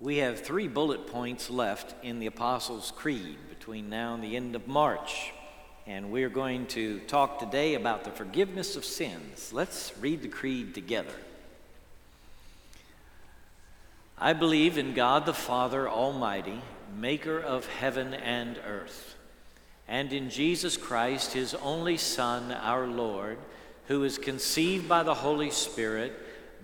We 0.00 0.18
have 0.18 0.40
three 0.40 0.66
bullet 0.66 1.06
points 1.06 1.48
left 1.48 1.94
in 2.04 2.18
the 2.18 2.26
Apostles' 2.26 2.92
Creed 2.94 3.38
between 3.48 3.88
now 3.88 4.14
and 4.14 4.24
the 4.24 4.36
end 4.36 4.56
of 4.56 4.66
March. 4.66 5.32
And 5.86 6.10
we're 6.10 6.28
going 6.28 6.66
to 6.68 6.98
talk 7.00 7.38
today 7.38 7.74
about 7.74 8.04
the 8.04 8.10
forgiveness 8.10 8.74
of 8.74 8.84
sins. 8.84 9.52
Let's 9.52 9.92
read 10.00 10.22
the 10.22 10.28
Creed 10.28 10.74
together. 10.74 11.14
I 14.18 14.32
believe 14.32 14.78
in 14.78 14.94
God 14.94 15.26
the 15.26 15.34
Father 15.34 15.88
Almighty, 15.88 16.60
maker 16.96 17.38
of 17.38 17.66
heaven 17.66 18.14
and 18.14 18.58
earth, 18.66 19.14
and 19.86 20.12
in 20.12 20.30
Jesus 20.30 20.76
Christ, 20.76 21.34
his 21.34 21.54
only 21.54 21.98
Son, 21.98 22.50
our 22.52 22.86
Lord, 22.86 23.38
who 23.88 24.00
was 24.00 24.18
conceived 24.18 24.88
by 24.88 25.02
the 25.02 25.14
Holy 25.14 25.50
Spirit, 25.50 26.14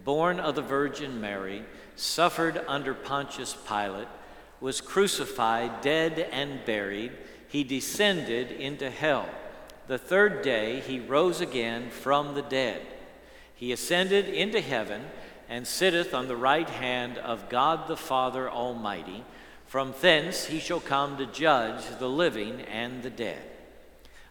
born 0.05 0.41
of 0.41 0.55
the 0.55 0.63
Virgin 0.63 1.21
Mary 1.21 1.65
suffered 1.97 2.63
under 2.67 2.95
Pontius 2.95 3.57
Pilate, 3.67 4.09
was 4.61 4.81
crucified, 4.81 5.81
dead, 5.81 6.29
and 6.33 6.65
buried. 6.65 7.13
He 7.49 7.65
descended 7.65 8.53
into 8.53 8.91
hell. 8.91 9.29
The 9.87 9.99
third 9.99 10.43
day 10.43 10.81
he 10.81 11.01
rose 11.01 11.41
again 11.41 11.91
from 11.91 12.35
the 12.35 12.43
dead. 12.43 12.81
He 13.55 13.73
ascended 13.73 14.29
into 14.29 14.61
heaven 14.61 15.03
and 15.49 15.67
sitteth 15.67 16.15
on 16.15 16.29
the 16.29 16.37
right 16.37 16.71
hand 16.71 17.19
of 17.19 17.49
God 17.49 17.89
the 17.89 17.97
Father 17.97 18.49
Almighty. 18.49 19.25
From 19.67 19.95
thence 20.01 20.45
he 20.45 20.61
shall 20.61 20.81
come 20.81 21.17
to 21.17 21.27
judge 21.27 21.83
the 21.99 22.09
living 22.09 22.61
and 22.63 23.03
the 23.03 23.11
dead. 23.11 23.43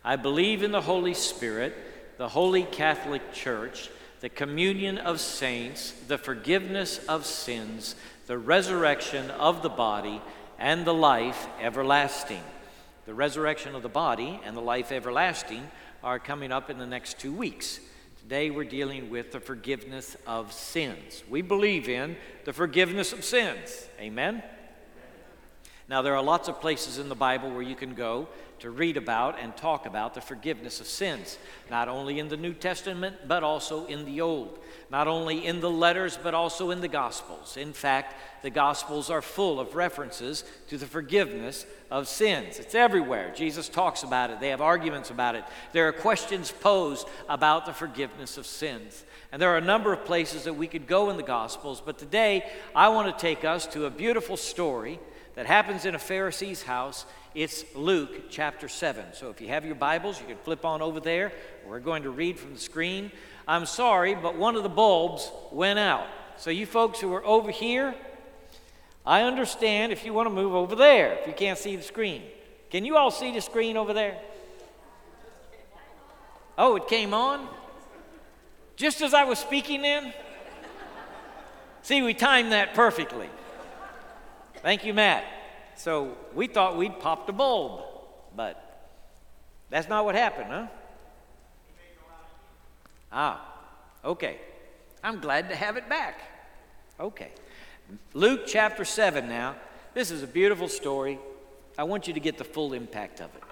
I 0.03 0.15
believe 0.15 0.63
in 0.63 0.71
the 0.71 0.81
Holy 0.81 1.13
Spirit, 1.13 1.75
the 2.17 2.29
holy 2.29 2.63
Catholic 2.63 3.33
Church 3.33 3.89
the 4.19 4.29
communion 4.29 4.97
of 4.97 5.19
saints, 5.19 5.93
the 6.07 6.17
forgiveness 6.17 6.99
of 7.07 7.25
sins, 7.25 7.95
the 8.27 8.37
resurrection 8.37 9.29
of 9.31 9.61
the 9.61 9.69
body, 9.69 10.21
and 10.57 10.85
the 10.85 10.93
life 10.93 11.47
everlasting. 11.61 12.43
The 13.05 13.13
resurrection 13.13 13.75
of 13.75 13.81
the 13.81 13.89
body 13.89 14.39
and 14.43 14.55
the 14.55 14.61
life 14.61 14.91
everlasting 14.91 15.69
are 16.03 16.19
coming 16.19 16.51
up 16.51 16.69
in 16.69 16.77
the 16.77 16.85
next 16.85 17.17
two 17.17 17.33
weeks. 17.33 17.79
Today 18.21 18.49
we're 18.49 18.65
dealing 18.65 19.09
with 19.09 19.31
the 19.31 19.39
forgiveness 19.39 20.15
of 20.27 20.53
sins. 20.53 21.23
We 21.29 21.41
believe 21.41 21.89
in 21.89 22.17
the 22.45 22.53
forgiveness 22.53 23.13
of 23.13 23.23
sins. 23.23 23.87
Amen? 23.99 24.43
Now, 25.87 26.03
there 26.03 26.15
are 26.15 26.21
lots 26.21 26.47
of 26.47 26.61
places 26.61 26.99
in 26.99 27.09
the 27.09 27.15
Bible 27.15 27.49
where 27.49 27.63
you 27.63 27.75
can 27.75 27.95
go 27.95 28.27
to 28.59 28.69
read 28.69 28.97
about 28.97 29.37
and 29.39 29.55
talk 29.55 29.85
about 29.85 30.13
the 30.13 30.21
forgiveness 30.21 30.79
of 30.79 30.87
sins, 30.87 31.37
not 31.69 31.87
only 31.87 32.19
in 32.19 32.29
the 32.29 32.37
New 32.37 32.53
Testament, 32.53 33.15
but 33.27 33.43
also 33.43 33.85
in 33.85 34.05
the 34.05 34.21
Old. 34.21 34.59
Not 34.91 35.07
only 35.07 35.45
in 35.45 35.59
the 35.59 35.69
letters, 35.69 36.17
but 36.21 36.33
also 36.33 36.71
in 36.71 36.81
the 36.81 36.87
Gospels. 36.87 37.57
In 37.57 37.73
fact, 37.73 38.15
the 38.41 38.49
Gospels 38.49 39.09
are 39.09 39.21
full 39.21 39.59
of 39.59 39.75
references 39.75 40.43
to 40.67 40.77
the 40.77 40.85
forgiveness 40.85 41.65
of 41.91 42.07
sins. 42.07 42.59
It's 42.59 42.75
everywhere. 42.75 43.31
Jesus 43.35 43.69
talks 43.69 44.03
about 44.03 44.29
it, 44.31 44.39
they 44.39 44.49
have 44.49 44.61
arguments 44.61 45.09
about 45.09 45.35
it. 45.35 45.43
There 45.73 45.87
are 45.87 45.93
questions 45.93 46.51
posed 46.51 47.07
about 47.27 47.65
the 47.65 47.73
forgiveness 47.73 48.37
of 48.37 48.45
sins. 48.45 49.03
And 49.31 49.41
there 49.41 49.53
are 49.53 49.57
a 49.57 49.61
number 49.61 49.93
of 49.93 50.05
places 50.05 50.45
that 50.45 50.55
we 50.55 50.67
could 50.67 50.87
go 50.87 51.09
in 51.09 51.17
the 51.17 51.23
Gospels, 51.23 51.81
but 51.85 51.99
today 51.99 52.49
I 52.75 52.89
want 52.89 53.15
to 53.15 53.21
take 53.21 53.45
us 53.45 53.67
to 53.67 53.85
a 53.85 53.89
beautiful 53.91 54.37
story 54.37 54.99
that 55.35 55.45
happens 55.45 55.85
in 55.85 55.95
a 55.95 55.99
Pharisee's 55.99 56.63
house. 56.63 57.05
It's 57.35 57.63
Luke 57.75 58.31
chapter 58.31 58.67
7. 58.67 59.13
So 59.13 59.29
if 59.29 59.39
you 59.39 59.49
have 59.49 59.63
your 59.63 59.75
Bibles, 59.75 60.19
you 60.19 60.25
can 60.25 60.37
flip 60.37 60.65
on 60.65 60.81
over 60.81 60.99
there. 60.99 61.31
We're 61.67 61.79
going 61.79 62.03
to 62.03 62.09
read 62.09 62.39
from 62.39 62.55
the 62.55 62.59
screen. 62.59 63.11
I'm 63.47 63.67
sorry, 63.67 64.15
but 64.15 64.35
one 64.35 64.55
of 64.55 64.63
the 64.63 64.69
bulbs 64.69 65.31
went 65.51 65.77
out. 65.77 66.07
So 66.37 66.49
you 66.49 66.65
folks 66.65 66.99
who 66.99 67.13
are 67.13 67.23
over 67.23 67.51
here, 67.51 67.93
I 69.05 69.21
understand 69.21 69.91
if 69.91 70.05
you 70.05 70.11
want 70.11 70.25
to 70.25 70.33
move 70.33 70.55
over 70.55 70.75
there, 70.75 71.19
if 71.19 71.27
you 71.27 71.33
can't 71.33 71.59
see 71.59 71.75
the 71.75 71.83
screen. 71.83 72.23
Can 72.71 72.83
you 72.83 72.97
all 72.97 73.11
see 73.11 73.31
the 73.31 73.41
screen 73.41 73.77
over 73.77 73.93
there? 73.93 74.19
Oh, 76.57 76.77
it 76.77 76.87
came 76.87 77.13
on? 77.13 77.47
Just 78.75 79.01
as 79.01 79.13
I 79.13 79.25
was 79.25 79.37
speaking 79.37 79.83
then? 79.83 80.13
See, 81.83 82.01
we 82.01 82.15
timed 82.15 82.53
that 82.53 82.73
perfectly. 82.73 83.29
Thank 84.63 84.83
you, 84.83 84.95
Matt. 84.95 85.23
So 85.79 86.17
we 86.35 86.47
thought 86.47 86.75
we'd 86.75 86.99
popped 86.99 87.29
a 87.29 87.31
bulb, 87.31 87.85
but 88.35 88.85
that's 89.69 89.87
not 89.87 90.03
what 90.03 90.13
happened, 90.13 90.51
huh? 90.51 90.67
Ah, 93.13 93.53
okay. 94.03 94.39
I'm 95.01 95.21
glad 95.21 95.47
to 95.47 95.55
have 95.55 95.77
it 95.77 95.87
back. 95.87 96.19
Okay. 96.99 97.31
Luke 98.13 98.41
chapter 98.45 98.83
7 98.83 99.29
now. 99.29 99.55
This 99.93 100.11
is 100.11 100.21
a 100.21 100.27
beautiful 100.27 100.67
story. 100.67 101.17
I 101.77 101.83
want 101.83 102.07
you 102.07 102.13
to 102.13 102.19
get 102.19 102.37
the 102.37 102.43
full 102.43 102.73
impact 102.73 103.21
of 103.21 103.33
it. 103.33 103.43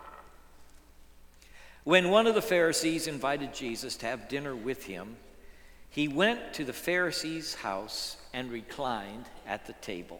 When 1.86 2.10
one 2.10 2.28
of 2.28 2.36
the 2.36 2.42
Pharisees 2.42 3.08
invited 3.08 3.54
Jesus 3.54 3.96
to 3.96 4.06
have 4.06 4.28
dinner 4.28 4.54
with 4.54 4.84
him, 4.84 5.16
he 5.90 6.10
went 6.10 6.54
to 6.56 6.66
the 6.66 6.74
Pharisee's 6.74 7.56
house 7.56 8.18
and 8.34 8.52
reclined 8.52 9.28
at 9.48 9.66
the 9.66 9.74
table. 9.74 10.20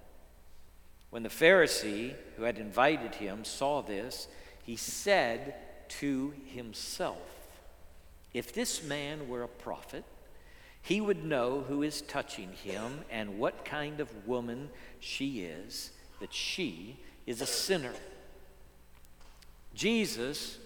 When 1.11 1.23
the 1.23 1.29
Pharisee 1.29 2.15
who 2.37 2.43
had 2.43 2.57
invited 2.57 3.15
him 3.15 3.43
saw 3.43 3.81
this, 3.81 4.27
he 4.63 4.77
said 4.77 5.55
to 5.99 6.33
himself, 6.45 7.49
If 8.33 8.53
this 8.53 8.81
man 8.81 9.27
were 9.27 9.43
a 9.43 9.47
prophet, 9.47 10.05
he 10.81 11.01
would 11.01 11.23
know 11.23 11.65
who 11.67 11.83
is 11.83 12.01
touching 12.01 12.53
him 12.53 13.01
and 13.11 13.37
what 13.37 13.65
kind 13.65 13.99
of 13.99 14.25
woman 14.25 14.69
she 15.01 15.41
is, 15.41 15.91
that 16.21 16.33
she 16.33 16.97
is 17.27 17.41
a 17.41 17.45
sinner. 17.45 17.93
Jesus 19.75 20.57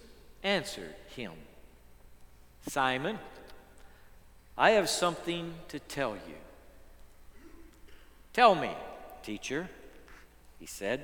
answered 0.44 0.94
him, 1.14 1.32
Simon, 2.68 3.18
I 4.56 4.70
have 4.70 4.88
something 4.88 5.54
to 5.68 5.80
tell 5.80 6.14
you. 6.14 6.36
Tell 8.32 8.54
me, 8.54 8.70
teacher 9.24 9.68
he 10.58 10.66
said. 10.66 11.02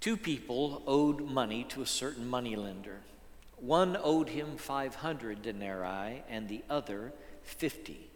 Two 0.00 0.16
people 0.16 0.82
owed 0.86 1.20
money 1.20 1.64
to 1.70 1.82
a 1.82 1.86
certain 1.86 2.28
moneylender. 2.28 2.98
One 3.56 3.96
owed 4.02 4.28
him 4.30 4.56
500 4.56 5.42
denarii 5.42 6.24
and 6.28 6.48
the 6.48 6.62
other 6.68 7.12
50. 7.42 8.10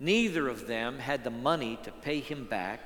Neither 0.00 0.48
of 0.48 0.66
them 0.66 0.98
had 0.98 1.22
the 1.22 1.30
money 1.30 1.78
to 1.82 1.92
pay 1.92 2.20
him 2.20 2.46
back, 2.46 2.80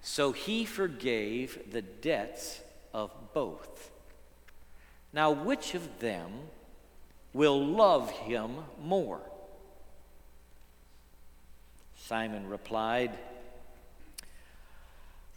so 0.00 0.32
he 0.32 0.64
forgave 0.64 1.72
the 1.72 1.82
debts 1.82 2.60
of 2.92 3.10
both. 3.32 3.90
Now, 5.12 5.30
which 5.30 5.74
of 5.74 5.98
them 5.98 6.30
will 7.32 7.64
love 7.64 8.10
him 8.10 8.52
more? 8.80 9.20
Simon 11.96 12.48
replied, 12.48 13.18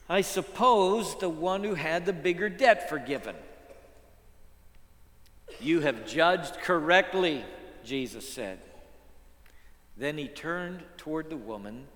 I 0.10 0.22
suppose 0.22 1.18
the 1.18 1.30
one 1.30 1.64
who 1.64 1.74
had 1.74 2.06
the 2.06 2.14
bigger 2.14 2.50
debt 2.50 2.90
forgiven. 2.90 3.36
You 5.60 5.82
have 5.82 6.08
judged 6.08 6.56
correctly, 6.60 7.44
Jesus 7.84 8.28
said. 8.28 8.60
Then 9.98 10.18
he 10.18 10.28
turned 10.28 10.84
toward 10.98 11.30
the 11.30 11.38
woman 11.38 11.88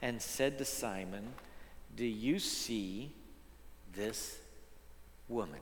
and 0.00 0.22
said 0.22 0.58
to 0.58 0.64
Simon, 0.64 1.26
Do 1.96 2.06
you 2.06 2.38
see 2.38 3.12
this 3.94 4.38
woman? 5.28 5.60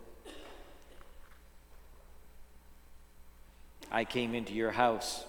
I 3.91 4.05
came 4.05 4.35
into 4.35 4.53
your 4.53 4.73
house. 4.73 5.25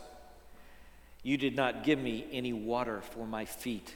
You 1.24 1.38
did 1.38 1.56
not 1.56 1.84
give 1.84 2.00
me 2.00 2.26
any 2.32 2.54
water 2.54 3.02
for 3.02 3.26
my 3.26 3.46
feet 3.46 3.96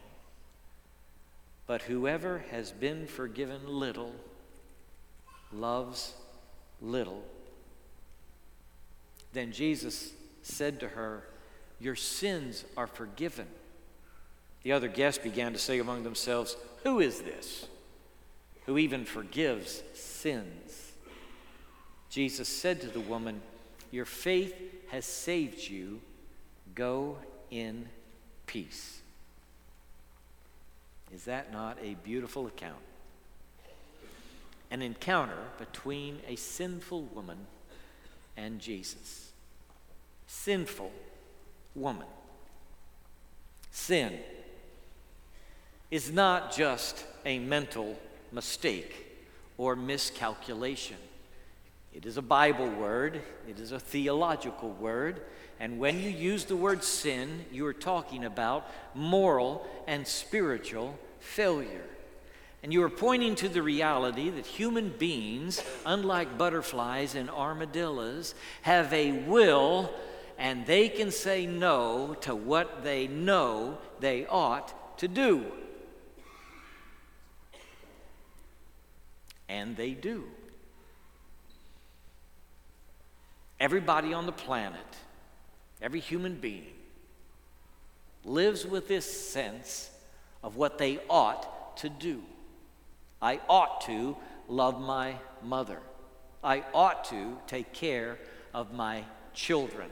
But 1.67 1.83
whoever 1.83 2.43
has 2.51 2.71
been 2.71 3.07
forgiven 3.07 3.67
little 3.67 4.13
loves 5.53 6.13
little. 6.81 7.23
Then 9.33 9.51
Jesus 9.51 10.11
said 10.41 10.79
to 10.79 10.89
her, 10.89 11.23
Your 11.79 11.95
sins 11.95 12.65
are 12.75 12.87
forgiven. 12.87 13.47
The 14.63 14.73
other 14.73 14.87
guests 14.87 15.23
began 15.23 15.53
to 15.53 15.59
say 15.59 15.79
among 15.79 16.03
themselves, 16.03 16.55
Who 16.83 16.99
is 16.99 17.21
this 17.21 17.67
who 18.65 18.77
even 18.77 19.05
forgives 19.05 19.81
sins? 19.93 20.91
Jesus 22.09 22.47
said 22.47 22.81
to 22.81 22.87
the 22.87 22.99
woman, 22.99 23.41
Your 23.89 24.05
faith 24.05 24.53
has 24.89 25.05
saved 25.05 25.67
you. 25.67 26.01
Go 26.75 27.17
in 27.49 27.87
peace. 28.45 29.01
Is 31.13 31.25
that 31.25 31.51
not 31.51 31.77
a 31.81 31.95
beautiful 32.03 32.47
account? 32.47 32.79
An 34.69 34.81
encounter 34.81 35.37
between 35.59 36.19
a 36.27 36.35
sinful 36.35 37.03
woman 37.13 37.37
and 38.37 38.59
Jesus. 38.59 39.31
Sinful 40.27 40.91
woman. 41.75 42.07
Sin 43.71 44.19
is 45.89 46.11
not 46.11 46.55
just 46.55 47.05
a 47.25 47.39
mental 47.39 47.99
mistake 48.31 49.07
or 49.57 49.75
miscalculation. 49.75 50.97
It 51.93 52.05
is 52.05 52.17
a 52.17 52.21
Bible 52.21 52.69
word, 52.69 53.21
it 53.47 53.59
is 53.59 53.71
a 53.71 53.79
theological 53.79 54.71
word, 54.71 55.21
and 55.59 55.77
when 55.77 55.99
you 55.99 56.09
use 56.09 56.45
the 56.45 56.55
word 56.55 56.83
sin, 56.83 57.45
you 57.51 57.65
are 57.67 57.73
talking 57.73 58.25
about 58.25 58.67
moral 58.95 59.67
and 59.87 60.07
spiritual 60.07 60.97
failure. 61.19 61.85
And 62.63 62.71
you 62.71 62.81
are 62.83 62.89
pointing 62.89 63.35
to 63.35 63.49
the 63.49 63.61
reality 63.61 64.29
that 64.29 64.45
human 64.45 64.89
beings, 64.89 65.63
unlike 65.85 66.37
butterflies 66.37 67.15
and 67.15 67.29
armadillos, 67.29 68.35
have 68.61 68.91
a 68.93 69.11
will 69.11 69.91
and 70.41 70.65
they 70.65 70.89
can 70.89 71.11
say 71.11 71.45
no 71.45 72.15
to 72.21 72.33
what 72.33 72.83
they 72.83 73.05
know 73.07 73.77
they 73.99 74.25
ought 74.25 74.97
to 74.97 75.07
do. 75.07 75.45
And 79.47 79.77
they 79.77 79.91
do. 79.91 80.23
Everybody 83.61 84.11
on 84.11 84.25
the 84.25 84.31
planet, 84.31 84.81
every 85.83 85.99
human 85.99 86.33
being, 86.33 86.73
lives 88.25 88.65
with 88.65 88.87
this 88.87 89.05
sense 89.29 89.91
of 90.41 90.55
what 90.55 90.79
they 90.79 90.99
ought 91.07 91.77
to 91.77 91.87
do. 91.87 92.23
I 93.21 93.39
ought 93.47 93.81
to 93.81 94.17
love 94.47 94.81
my 94.81 95.13
mother. 95.43 95.77
I 96.43 96.63
ought 96.73 97.05
to 97.05 97.37
take 97.45 97.71
care 97.71 98.17
of 98.51 98.73
my 98.73 99.03
children. 99.35 99.91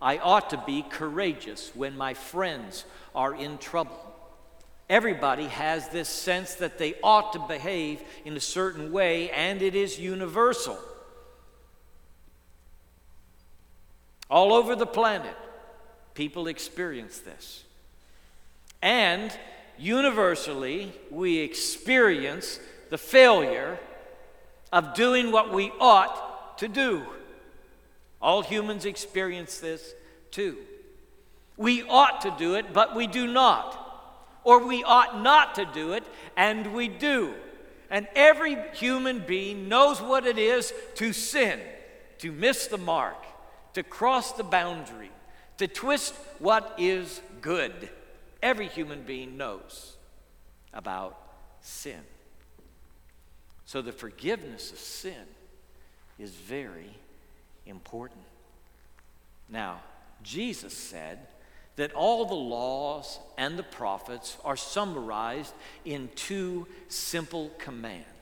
I 0.00 0.16
ought 0.16 0.48
to 0.48 0.64
be 0.66 0.80
courageous 0.80 1.72
when 1.74 1.98
my 1.98 2.14
friends 2.14 2.86
are 3.14 3.34
in 3.34 3.58
trouble. 3.58 4.00
Everybody 4.88 5.44
has 5.44 5.90
this 5.90 6.08
sense 6.08 6.54
that 6.54 6.78
they 6.78 6.94
ought 7.02 7.34
to 7.34 7.38
behave 7.40 8.00
in 8.24 8.34
a 8.34 8.40
certain 8.40 8.92
way, 8.92 9.30
and 9.30 9.60
it 9.60 9.74
is 9.74 10.00
universal. 10.00 10.78
All 14.30 14.52
over 14.52 14.76
the 14.76 14.86
planet, 14.86 15.36
people 16.14 16.46
experience 16.46 17.18
this. 17.18 17.64
And 18.80 19.36
universally, 19.78 20.92
we 21.10 21.38
experience 21.38 22.60
the 22.90 22.98
failure 22.98 23.78
of 24.72 24.94
doing 24.94 25.32
what 25.32 25.52
we 25.52 25.72
ought 25.80 26.58
to 26.58 26.68
do. 26.68 27.02
All 28.22 28.42
humans 28.42 28.84
experience 28.84 29.58
this 29.58 29.94
too. 30.30 30.58
We 31.56 31.82
ought 31.82 32.20
to 32.22 32.34
do 32.38 32.54
it, 32.54 32.72
but 32.72 32.94
we 32.94 33.06
do 33.06 33.26
not. 33.26 33.76
Or 34.44 34.64
we 34.64 34.82
ought 34.84 35.20
not 35.22 35.56
to 35.56 35.66
do 35.66 35.92
it, 35.92 36.04
and 36.36 36.72
we 36.72 36.88
do. 36.88 37.34
And 37.90 38.06
every 38.14 38.56
human 38.74 39.18
being 39.26 39.68
knows 39.68 40.00
what 40.00 40.26
it 40.26 40.38
is 40.38 40.72
to 40.94 41.12
sin, 41.12 41.60
to 42.18 42.32
miss 42.32 42.66
the 42.66 42.78
mark, 42.78 43.16
to 43.74 43.82
cross 43.82 44.32
the 44.32 44.44
boundary, 44.44 45.10
to 45.58 45.66
twist 45.66 46.14
what 46.38 46.74
is 46.78 47.20
good. 47.40 47.88
Every 48.42 48.66
human 48.66 49.02
being 49.02 49.36
knows 49.36 49.96
about 50.72 51.18
sin. 51.60 52.00
So 53.66 53.82
the 53.82 53.92
forgiveness 53.92 54.72
of 54.72 54.78
sin 54.78 55.26
is 56.18 56.30
very 56.30 56.90
important. 57.66 58.22
Now, 59.48 59.80
Jesus 60.22 60.76
said 60.76 61.26
that 61.76 61.92
all 61.92 62.26
the 62.26 62.34
laws 62.34 63.18
and 63.38 63.58
the 63.58 63.62
prophets 63.62 64.36
are 64.44 64.56
summarized 64.56 65.54
in 65.84 66.10
two 66.14 66.66
simple 66.88 67.50
commands 67.58 68.19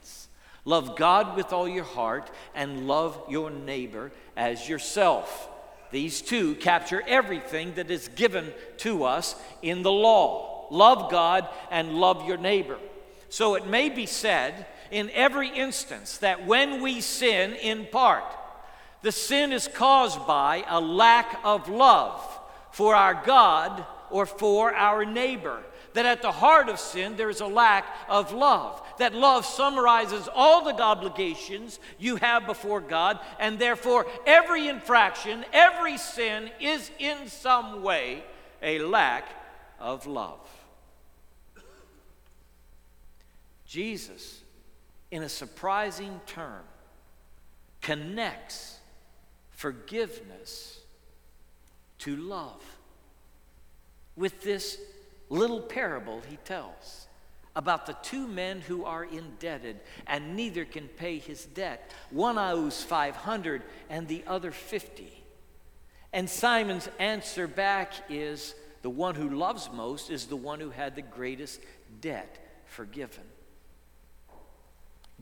love 0.65 0.95
God 0.95 1.35
with 1.35 1.53
all 1.53 1.67
your 1.67 1.83
heart 1.83 2.29
and 2.53 2.87
love 2.87 3.21
your 3.29 3.49
neighbor 3.49 4.11
as 4.35 4.67
yourself. 4.67 5.49
These 5.91 6.21
two 6.21 6.55
capture 6.55 7.03
everything 7.07 7.73
that 7.75 7.89
is 7.89 8.09
given 8.09 8.53
to 8.77 9.03
us 9.05 9.35
in 9.61 9.81
the 9.81 9.91
law 9.91 10.67
love 10.71 11.09
God 11.09 11.47
and 11.71 11.95
love 11.95 12.27
your 12.27 12.37
neighbor. 12.37 12.77
So 13.29 13.55
it 13.55 13.67
may 13.67 13.89
be 13.89 14.05
said 14.05 14.65
in 14.91 15.09
every 15.11 15.49
instance 15.49 16.17
that 16.19 16.45
when 16.45 16.81
we 16.81 17.01
sin 17.01 17.53
in 17.53 17.87
part, 17.91 18.23
the 19.01 19.11
sin 19.11 19.53
is 19.53 19.67
caused 19.67 20.25
by 20.27 20.63
a 20.67 20.79
lack 20.79 21.39
of 21.43 21.69
love 21.69 22.39
for 22.71 22.95
our 22.95 23.23
God 23.25 23.85
or 24.09 24.25
for 24.25 24.73
our 24.73 25.05
neighbor. 25.05 25.63
That 25.93 26.05
at 26.05 26.21
the 26.21 26.31
heart 26.31 26.69
of 26.69 26.79
sin, 26.79 27.15
there 27.15 27.29
is 27.29 27.41
a 27.41 27.47
lack 27.47 27.85
of 28.07 28.31
love. 28.31 28.81
That 28.99 29.13
love 29.13 29.45
summarizes 29.45 30.29
all 30.33 30.63
the 30.63 30.79
obligations 30.79 31.79
you 31.97 32.17
have 32.17 32.45
before 32.45 32.81
God, 32.81 33.19
and 33.39 33.57
therefore, 33.57 34.05
every 34.25 34.67
infraction, 34.67 35.45
every 35.51 35.97
sin 35.97 36.51
is 36.59 36.91
in 36.99 37.27
some 37.27 37.81
way 37.81 38.23
a 38.61 38.79
lack 38.79 39.25
of 39.79 40.05
love. 40.05 40.39
Jesus, 43.65 44.41
in 45.11 45.23
a 45.23 45.29
surprising 45.29 46.19
term, 46.25 46.63
connects 47.81 48.77
forgiveness 49.51 50.79
to 51.99 52.15
love. 52.15 52.61
With 54.15 54.41
this 54.41 54.79
little 55.29 55.61
parable 55.61 56.21
he 56.29 56.37
tells 56.37 57.07
about 57.55 57.85
the 57.85 57.95
two 58.01 58.27
men 58.27 58.61
who 58.61 58.85
are 58.85 59.03
indebted 59.03 59.79
and 60.07 60.35
neither 60.35 60.65
can 60.65 60.87
pay 60.87 61.17
his 61.17 61.45
debt. 61.45 61.91
One 62.09 62.37
owes 62.37 62.83
500 62.83 63.63
and 63.89 64.07
the 64.07 64.23
other 64.27 64.51
50. 64.51 65.11
And 66.13 66.29
Simon's 66.29 66.89
answer 66.99 67.47
back 67.47 67.93
is 68.09 68.55
the 68.81 68.89
one 68.89 69.15
who 69.15 69.29
loves 69.29 69.69
most 69.73 70.09
is 70.09 70.25
the 70.25 70.35
one 70.35 70.59
who 70.59 70.69
had 70.69 70.95
the 70.95 71.01
greatest 71.01 71.59
debt 72.01 72.37
forgiven. 72.65 73.23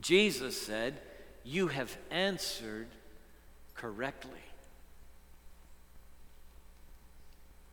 Jesus 0.00 0.60
said, 0.60 1.00
You 1.44 1.68
have 1.68 1.96
answered 2.10 2.88
correctly. 3.74 4.30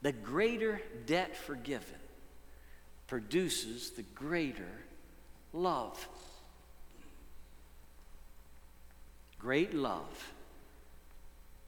The 0.01 0.11
greater 0.11 0.81
debt 1.05 1.35
forgiven 1.35 1.95
produces 3.07 3.91
the 3.91 4.03
greater 4.15 4.81
love. 5.53 6.07
Great 9.37 9.73
love 9.73 10.33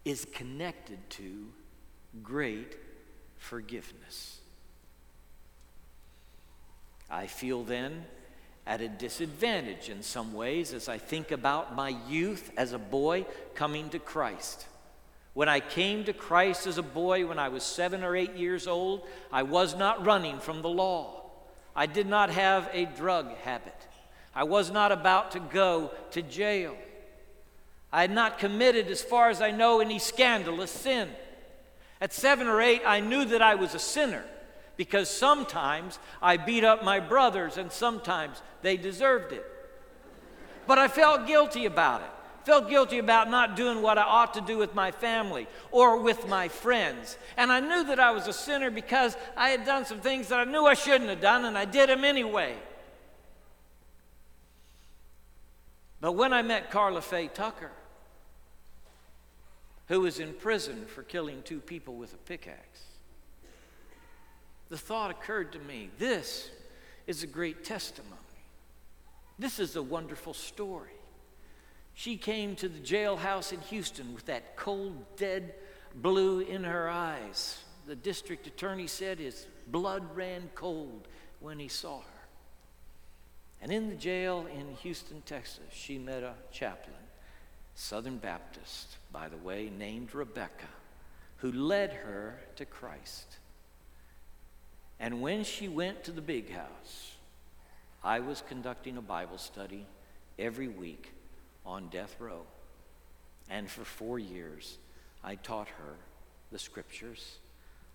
is 0.03 0.25
connected 0.33 0.97
to 1.09 1.47
great 2.23 2.75
forgiveness. 3.37 4.39
I 7.09 7.27
feel 7.27 7.63
then 7.63 8.05
at 8.65 8.81
a 8.81 8.89
disadvantage 8.89 9.89
in 9.89 10.03
some 10.03 10.33
ways 10.33 10.73
as 10.73 10.89
I 10.89 10.97
think 10.97 11.31
about 11.31 11.75
my 11.75 11.95
youth 12.09 12.51
as 12.57 12.73
a 12.73 12.79
boy 12.79 13.25
coming 13.55 13.89
to 13.91 13.99
Christ. 13.99 14.65
When 15.33 15.47
I 15.47 15.59
came 15.59 16.03
to 16.05 16.13
Christ 16.13 16.67
as 16.67 16.77
a 16.77 16.83
boy, 16.83 17.27
when 17.27 17.37
I 17.37 17.49
was 17.49 17.63
seven 17.63 18.03
or 18.03 18.15
eight 18.15 18.33
years 18.33 18.67
old, 18.67 19.05
I 19.31 19.43
was 19.43 19.75
not 19.75 20.05
running 20.05 20.39
from 20.39 20.61
the 20.61 20.69
law. 20.69 21.16
I 21.77 21.85
did 21.85 22.07
not 22.07 22.31
have 22.31 22.69
a 22.73 22.85
drug 22.85 23.37
habit. 23.37 23.75
I 24.35 24.43
was 24.43 24.71
not 24.71 24.91
about 24.91 25.31
to 25.31 25.39
go 25.39 25.91
to 26.11 26.23
jail. 26.23 26.75
I 27.93 28.01
had 28.01 28.11
not 28.11 28.39
committed, 28.39 28.87
as 28.87 29.03
far 29.03 29.29
as 29.29 29.41
I 29.41 29.51
know, 29.51 29.79
any 29.79 29.99
scandalous 29.99 30.71
sin. 30.71 31.07
At 32.01 32.13
seven 32.13 32.47
or 32.47 32.61
eight, 32.61 32.81
I 32.85 32.99
knew 32.99 33.25
that 33.25 33.43
I 33.43 33.53
was 33.53 33.75
a 33.75 33.79
sinner 33.79 34.25
because 34.75 35.07
sometimes 35.09 35.99
I 36.19 36.37
beat 36.37 36.63
up 36.63 36.83
my 36.83 36.99
brothers 36.99 37.57
and 37.57 37.71
sometimes 37.71 38.41
they 38.63 38.75
deserved 38.75 39.31
it. 39.31 39.45
But 40.65 40.79
I 40.79 40.87
felt 40.87 41.27
guilty 41.27 41.65
about 41.65 42.01
it 42.01 42.16
felt 42.47 42.69
guilty 42.69 42.97
about 42.97 43.29
not 43.29 43.57
doing 43.57 43.81
what 43.81 43.97
I 43.97 44.03
ought 44.03 44.33
to 44.35 44.41
do 44.41 44.57
with 44.57 44.73
my 44.73 44.89
family 44.89 45.47
or 45.69 46.01
with 46.01 46.29
my 46.29 46.47
friends. 46.47 47.17
And 47.35 47.51
I 47.51 47.59
knew 47.59 47.83
that 47.83 47.99
I 47.99 48.11
was 48.11 48.25
a 48.29 48.31
sinner 48.31 48.71
because 48.71 49.17
I 49.35 49.49
had 49.49 49.65
done 49.65 49.83
some 49.83 49.99
things 49.99 50.29
that 50.29 50.39
I 50.39 50.49
knew 50.49 50.65
I 50.65 50.73
shouldn't 50.73 51.09
have 51.09 51.19
done, 51.19 51.43
and 51.43 51.57
I 51.57 51.65
did 51.65 51.89
them 51.89 52.05
anyway. 52.05 52.55
But 55.99 56.13
when 56.13 56.31
I 56.31 56.41
met 56.41 56.71
Karla 56.71 57.01
Faye 57.01 57.27
Tucker, 57.27 57.71
who 59.89 59.99
was 59.99 60.21
in 60.21 60.31
prison 60.31 60.85
for 60.85 61.03
killing 61.03 61.41
two 61.43 61.59
people 61.59 61.95
with 61.95 62.13
a 62.13 62.17
pickaxe, 62.17 62.83
the 64.69 64.77
thought 64.77 65.11
occurred 65.11 65.51
to 65.51 65.59
me 65.59 65.89
this 65.99 66.49
is 67.07 67.23
a 67.23 67.27
great 67.27 67.65
testimony. 67.65 68.15
This 69.37 69.59
is 69.59 69.75
a 69.75 69.83
wonderful 69.83 70.33
story. 70.33 70.96
She 71.97 72.15
came 72.15 72.55
to 72.57 72.69
the 72.69 72.79
jailhouse 72.79 73.51
in 73.51 73.59
Houston 73.59 74.13
with 74.13 74.27
that 74.27 74.55
cold, 74.55 75.03
dead 75.15 75.55
blue 75.95 76.41
in 76.41 76.63
her 76.63 76.87
eyes. 76.87 77.57
The 77.87 77.95
district 77.95 78.45
attorney 78.45 78.85
said 78.85 79.17
his 79.17 79.47
blood 79.65 80.15
ran 80.15 80.51
cold 80.53 81.07
when 81.39 81.57
he 81.57 81.67
saw 81.67 82.01
her. 82.01 82.19
And 83.63 83.71
in 83.71 83.89
the 83.89 83.95
jail 83.95 84.45
in 84.55 84.75
Houston, 84.75 85.23
Texas, 85.25 85.63
she 85.71 85.97
met 85.97 86.21
a 86.21 86.35
chaplain, 86.51 86.95
Southern 87.73 88.17
Baptist, 88.17 88.97
by 89.11 89.27
the 89.27 89.37
way, 89.37 89.71
named 89.75 90.13
Rebecca, 90.13 90.67
who 91.37 91.51
led 91.51 91.93
her 91.93 92.39
to 92.57 92.65
Christ. 92.65 93.37
And 94.99 95.19
when 95.19 95.43
she 95.43 95.67
went 95.67 96.03
to 96.03 96.11
the 96.11 96.21
big 96.21 96.51
house, 96.51 97.15
I 98.03 98.19
was 98.19 98.43
conducting 98.47 98.97
a 98.97 99.01
Bible 99.01 99.39
study 99.39 99.87
every 100.37 100.67
week 100.67 101.13
on 101.65 101.87
death 101.89 102.15
row. 102.19 102.41
And 103.49 103.69
for 103.69 103.83
four 103.83 104.19
years, 104.19 104.77
I 105.23 105.35
taught 105.35 105.67
her 105.67 105.95
the 106.51 106.59
scriptures. 106.59 107.37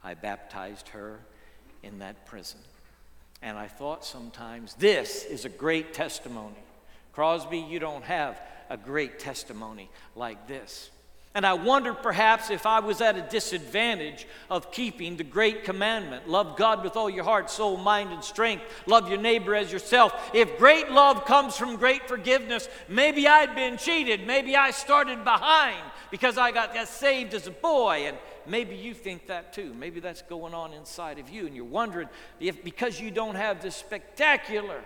I 0.02 0.14
baptized 0.14 0.88
her 0.88 1.20
in 1.82 1.98
that 2.00 2.26
prison. 2.26 2.60
And 3.42 3.58
I 3.58 3.66
thought 3.66 4.04
sometimes, 4.04 4.74
this 4.74 5.24
is 5.24 5.44
a 5.44 5.48
great 5.48 5.92
testimony. 5.92 6.62
Crosby, 7.12 7.58
you 7.58 7.78
don't 7.78 8.04
have 8.04 8.40
a 8.70 8.76
great 8.76 9.18
testimony 9.18 9.90
like 10.14 10.46
this. 10.46 10.90
And 11.34 11.46
I 11.46 11.54
wondered 11.54 12.02
perhaps 12.02 12.50
if 12.50 12.66
I 12.66 12.80
was 12.80 13.00
at 13.00 13.16
a 13.16 13.22
disadvantage 13.22 14.26
of 14.50 14.70
keeping 14.70 15.16
the 15.16 15.24
great 15.24 15.64
commandment 15.64 16.28
love 16.28 16.58
God 16.58 16.84
with 16.84 16.94
all 16.94 17.08
your 17.08 17.24
heart, 17.24 17.48
soul, 17.48 17.78
mind, 17.78 18.12
and 18.12 18.22
strength, 18.22 18.64
love 18.86 19.08
your 19.08 19.18
neighbor 19.18 19.54
as 19.54 19.72
yourself. 19.72 20.30
If 20.34 20.58
great 20.58 20.90
love 20.90 21.24
comes 21.24 21.56
from 21.56 21.76
great 21.76 22.06
forgiveness, 22.06 22.68
maybe 22.86 23.26
I'd 23.26 23.54
been 23.54 23.78
cheated. 23.78 24.26
Maybe 24.26 24.56
I 24.56 24.72
started 24.72 25.24
behind 25.24 25.82
because 26.10 26.36
I 26.36 26.50
got, 26.50 26.74
got 26.74 26.88
saved 26.88 27.32
as 27.32 27.46
a 27.46 27.50
boy. 27.50 28.04
And 28.08 28.18
maybe 28.46 28.76
you 28.76 28.92
think 28.92 29.28
that 29.28 29.54
too. 29.54 29.72
Maybe 29.72 30.00
that's 30.00 30.22
going 30.22 30.52
on 30.52 30.74
inside 30.74 31.18
of 31.18 31.30
you. 31.30 31.46
And 31.46 31.56
you're 31.56 31.64
wondering 31.64 32.10
if 32.40 32.62
because 32.62 33.00
you 33.00 33.10
don't 33.10 33.36
have 33.36 33.62
this 33.62 33.76
spectacular 33.76 34.82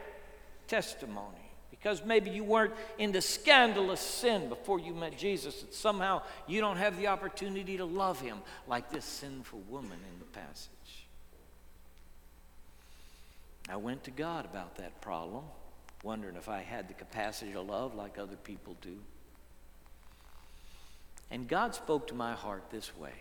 testimony 0.69 1.46
because 1.87 2.05
maybe 2.05 2.31
you 2.31 2.43
weren't 2.43 2.75
into 2.99 3.21
scandalous 3.21 4.01
sin 4.01 4.49
before 4.49 4.81
you 4.81 4.93
met 4.93 5.17
Jesus, 5.17 5.61
that 5.61 5.73
somehow 5.73 6.21
you 6.49 6.61
don't 6.61 6.79
have 6.79 6.97
the 6.97 7.07
opportunity 7.07 7.77
to 7.77 7.85
love 7.85 8.21
him 8.21 8.39
like 8.67 8.91
this 8.91 9.05
sinful 9.05 9.61
woman 9.69 9.93
in 10.13 10.19
the 10.19 10.25
passage. 10.25 11.07
I 13.69 13.77
went 13.77 14.03
to 14.03 14.11
God 14.11 14.47
about 14.47 14.79
that 14.79 15.01
problem, 15.01 15.45
wondering 16.03 16.35
if 16.35 16.49
I 16.49 16.63
had 16.63 16.89
the 16.89 16.95
capacity 16.95 17.53
to 17.53 17.61
love 17.61 17.95
like 17.95 18.19
other 18.19 18.35
people 18.35 18.77
do. 18.81 18.99
And 21.31 21.47
God 21.47 21.73
spoke 21.73 22.09
to 22.09 22.15
my 22.15 22.33
heart 22.33 22.65
this 22.69 22.97
way 22.97 23.15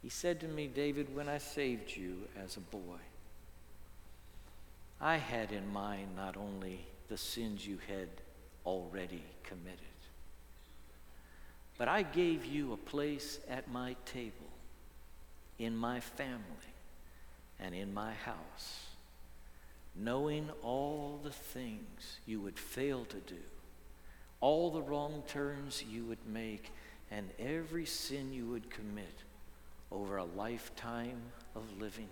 He 0.00 0.08
said 0.08 0.40
to 0.40 0.48
me, 0.48 0.66
David, 0.66 1.14
when 1.14 1.28
I 1.28 1.36
saved 1.36 1.94
you 1.94 2.26
as 2.42 2.56
a 2.56 2.60
boy, 2.60 3.00
I 5.00 5.16
had 5.16 5.50
in 5.50 5.72
mind 5.72 6.14
not 6.14 6.36
only 6.36 6.84
the 7.08 7.16
sins 7.16 7.66
you 7.66 7.78
had 7.88 8.08
already 8.66 9.24
committed, 9.42 9.78
but 11.78 11.88
I 11.88 12.02
gave 12.02 12.44
you 12.44 12.74
a 12.74 12.76
place 12.76 13.38
at 13.48 13.70
my 13.70 13.96
table, 14.04 14.50
in 15.58 15.74
my 15.74 16.00
family, 16.00 16.42
and 17.58 17.74
in 17.74 17.94
my 17.94 18.12
house, 18.12 18.88
knowing 19.96 20.50
all 20.62 21.18
the 21.24 21.30
things 21.30 22.18
you 22.26 22.42
would 22.42 22.58
fail 22.58 23.06
to 23.06 23.16
do, 23.16 23.40
all 24.42 24.70
the 24.70 24.82
wrong 24.82 25.22
turns 25.26 25.82
you 25.82 26.04
would 26.04 26.26
make, 26.26 26.72
and 27.10 27.30
every 27.38 27.86
sin 27.86 28.34
you 28.34 28.46
would 28.48 28.68
commit 28.68 29.24
over 29.90 30.18
a 30.18 30.24
lifetime 30.24 31.22
of 31.56 31.62
living 31.80 32.08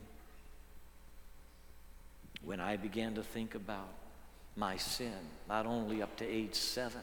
when 2.43 2.61
I 2.61 2.77
began 2.77 3.15
to 3.15 3.23
think 3.23 3.55
about 3.55 3.93
my 4.57 4.77
sin, 4.77 5.13
not 5.49 5.67
only 5.67 6.03
up 6.03 6.17
to 6.17 6.27
age 6.27 6.55
seven, 6.55 7.03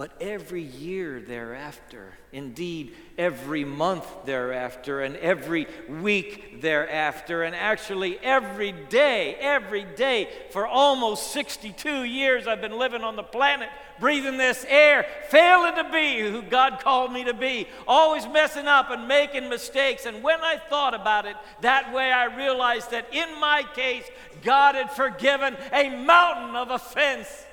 but 0.00 0.12
every 0.18 0.62
year 0.62 1.20
thereafter, 1.20 2.14
indeed, 2.32 2.94
every 3.18 3.66
month 3.66 4.06
thereafter, 4.24 5.02
and 5.02 5.14
every 5.18 5.66
week 5.90 6.62
thereafter, 6.62 7.42
and 7.42 7.54
actually 7.54 8.18
every 8.20 8.72
day, 8.72 9.34
every 9.34 9.84
day 9.84 10.26
for 10.52 10.66
almost 10.66 11.32
62 11.32 12.04
years 12.04 12.46
I've 12.46 12.62
been 12.62 12.78
living 12.78 13.04
on 13.04 13.14
the 13.14 13.22
planet, 13.22 13.68
breathing 13.98 14.38
this 14.38 14.64
air, 14.70 15.04
failing 15.28 15.74
to 15.74 15.90
be 15.92 16.18
who 16.20 16.40
God 16.40 16.80
called 16.80 17.12
me 17.12 17.24
to 17.24 17.34
be, 17.34 17.68
always 17.86 18.26
messing 18.26 18.66
up 18.66 18.88
and 18.88 19.06
making 19.06 19.50
mistakes. 19.50 20.06
And 20.06 20.22
when 20.22 20.40
I 20.40 20.56
thought 20.56 20.94
about 20.94 21.26
it 21.26 21.36
that 21.60 21.92
way, 21.92 22.10
I 22.10 22.34
realized 22.34 22.90
that 22.92 23.12
in 23.12 23.38
my 23.38 23.64
case, 23.74 24.04
God 24.42 24.76
had 24.76 24.92
forgiven 24.92 25.58
a 25.70 25.90
mountain 25.90 26.56
of 26.56 26.70
offense 26.70 27.44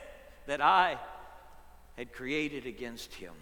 that 0.45 0.61
I 0.61 0.97
had 1.97 2.13
created 2.13 2.65
against 2.65 3.13
him. 3.15 3.33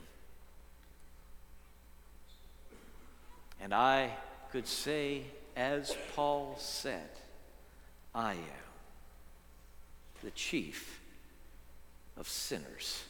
And 3.61 3.73
I 3.73 4.11
could 4.51 4.67
say, 4.67 5.23
as 5.55 5.95
Paul 6.15 6.55
said, 6.57 7.09
I 8.13 8.33
am 8.33 8.39
the 10.23 10.31
chief 10.31 10.99
of 12.17 12.27
sinners. 12.27 13.03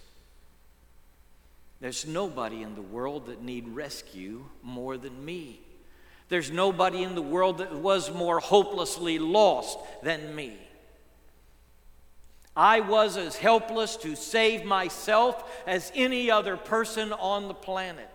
There's 1.79 2.07
nobody 2.07 2.63
in 2.63 2.75
the 2.75 2.81
world 2.81 3.27
that 3.27 3.43
need 3.43 3.67
rescue 3.67 4.45
more 4.63 4.97
than 4.97 5.23
me. 5.23 5.59
There's 6.29 6.49
nobody 6.49 7.03
in 7.03 7.13
the 7.13 7.21
world 7.21 7.59
that 7.59 7.73
was 7.75 8.11
more 8.11 8.39
hopelessly 8.39 9.19
lost 9.19 9.77
than 10.01 10.35
me. 10.35 10.57
I 12.55 12.79
was 12.79 13.17
as 13.17 13.35
helpless 13.35 13.97
to 13.97 14.15
save 14.15 14.63
myself 14.63 15.43
as 15.67 15.91
any 15.93 16.31
other 16.31 16.55
person 16.55 17.11
on 17.13 17.47
the 17.47 17.53
planet. 17.53 18.09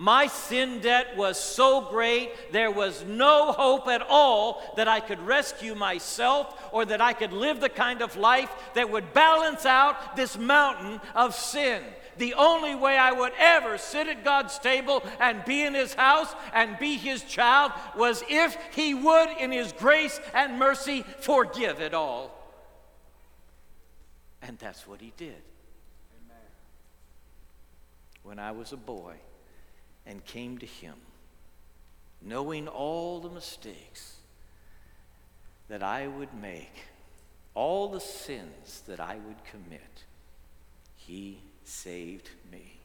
My 0.00 0.28
sin 0.28 0.78
debt 0.78 1.16
was 1.16 1.40
so 1.40 1.80
great, 1.80 2.30
there 2.52 2.70
was 2.70 3.04
no 3.04 3.50
hope 3.50 3.88
at 3.88 4.06
all 4.08 4.62
that 4.76 4.86
I 4.86 5.00
could 5.00 5.18
rescue 5.20 5.74
myself 5.74 6.56
or 6.70 6.84
that 6.84 7.00
I 7.00 7.14
could 7.14 7.32
live 7.32 7.60
the 7.60 7.68
kind 7.68 8.00
of 8.00 8.16
life 8.16 8.48
that 8.74 8.90
would 8.90 9.12
balance 9.12 9.66
out 9.66 10.14
this 10.14 10.38
mountain 10.38 11.00
of 11.16 11.34
sin. 11.34 11.82
The 12.16 12.34
only 12.34 12.76
way 12.76 12.96
I 12.96 13.10
would 13.10 13.32
ever 13.40 13.76
sit 13.76 14.06
at 14.06 14.24
God's 14.24 14.56
table 14.60 15.02
and 15.18 15.44
be 15.44 15.62
in 15.62 15.74
His 15.74 15.94
house 15.94 16.32
and 16.52 16.78
be 16.78 16.96
His 16.96 17.24
child 17.24 17.72
was 17.96 18.22
if 18.28 18.56
He 18.76 18.94
would, 18.94 19.30
in 19.40 19.50
His 19.50 19.72
grace 19.72 20.20
and 20.32 20.60
mercy, 20.60 21.04
forgive 21.18 21.80
it 21.80 21.92
all. 21.94 22.37
And 24.42 24.58
that's 24.58 24.86
what 24.86 25.00
he 25.00 25.12
did. 25.16 25.42
Amen. 26.16 26.46
When 28.22 28.38
I 28.38 28.52
was 28.52 28.72
a 28.72 28.76
boy 28.76 29.14
and 30.06 30.24
came 30.24 30.58
to 30.58 30.66
him, 30.66 30.94
knowing 32.22 32.68
all 32.68 33.20
the 33.20 33.30
mistakes 33.30 34.16
that 35.68 35.82
I 35.82 36.06
would 36.06 36.32
make, 36.34 36.84
all 37.54 37.88
the 37.88 38.00
sins 38.00 38.82
that 38.86 39.00
I 39.00 39.16
would 39.16 39.44
commit, 39.50 40.04
he 40.96 41.40
saved 41.64 42.30
me. 42.50 42.78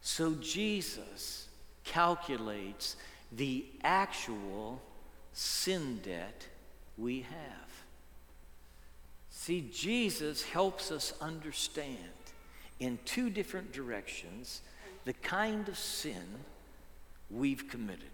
So 0.00 0.34
Jesus 0.34 1.48
calculates 1.84 2.96
the 3.32 3.66
actual 3.82 4.80
sin 5.32 6.00
debt 6.02 6.46
we 6.96 7.20
have. 7.22 7.77
See, 9.48 9.66
Jesus 9.72 10.42
helps 10.42 10.92
us 10.92 11.14
understand 11.22 11.96
in 12.80 12.98
two 13.06 13.30
different 13.30 13.72
directions 13.72 14.60
the 15.06 15.14
kind 15.14 15.66
of 15.70 15.78
sin 15.78 16.22
we've 17.30 17.66
committed. 17.66 18.12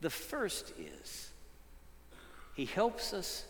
The 0.00 0.10
first 0.10 0.72
is 0.78 1.30
he 2.54 2.66
helps 2.66 3.12
us 3.12 3.46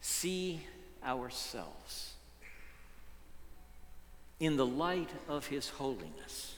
see 0.00 0.62
ourselves 1.06 2.14
in 4.40 4.56
the 4.56 4.66
light 4.66 5.10
of 5.28 5.46
his 5.46 5.68
holiness 5.68 6.56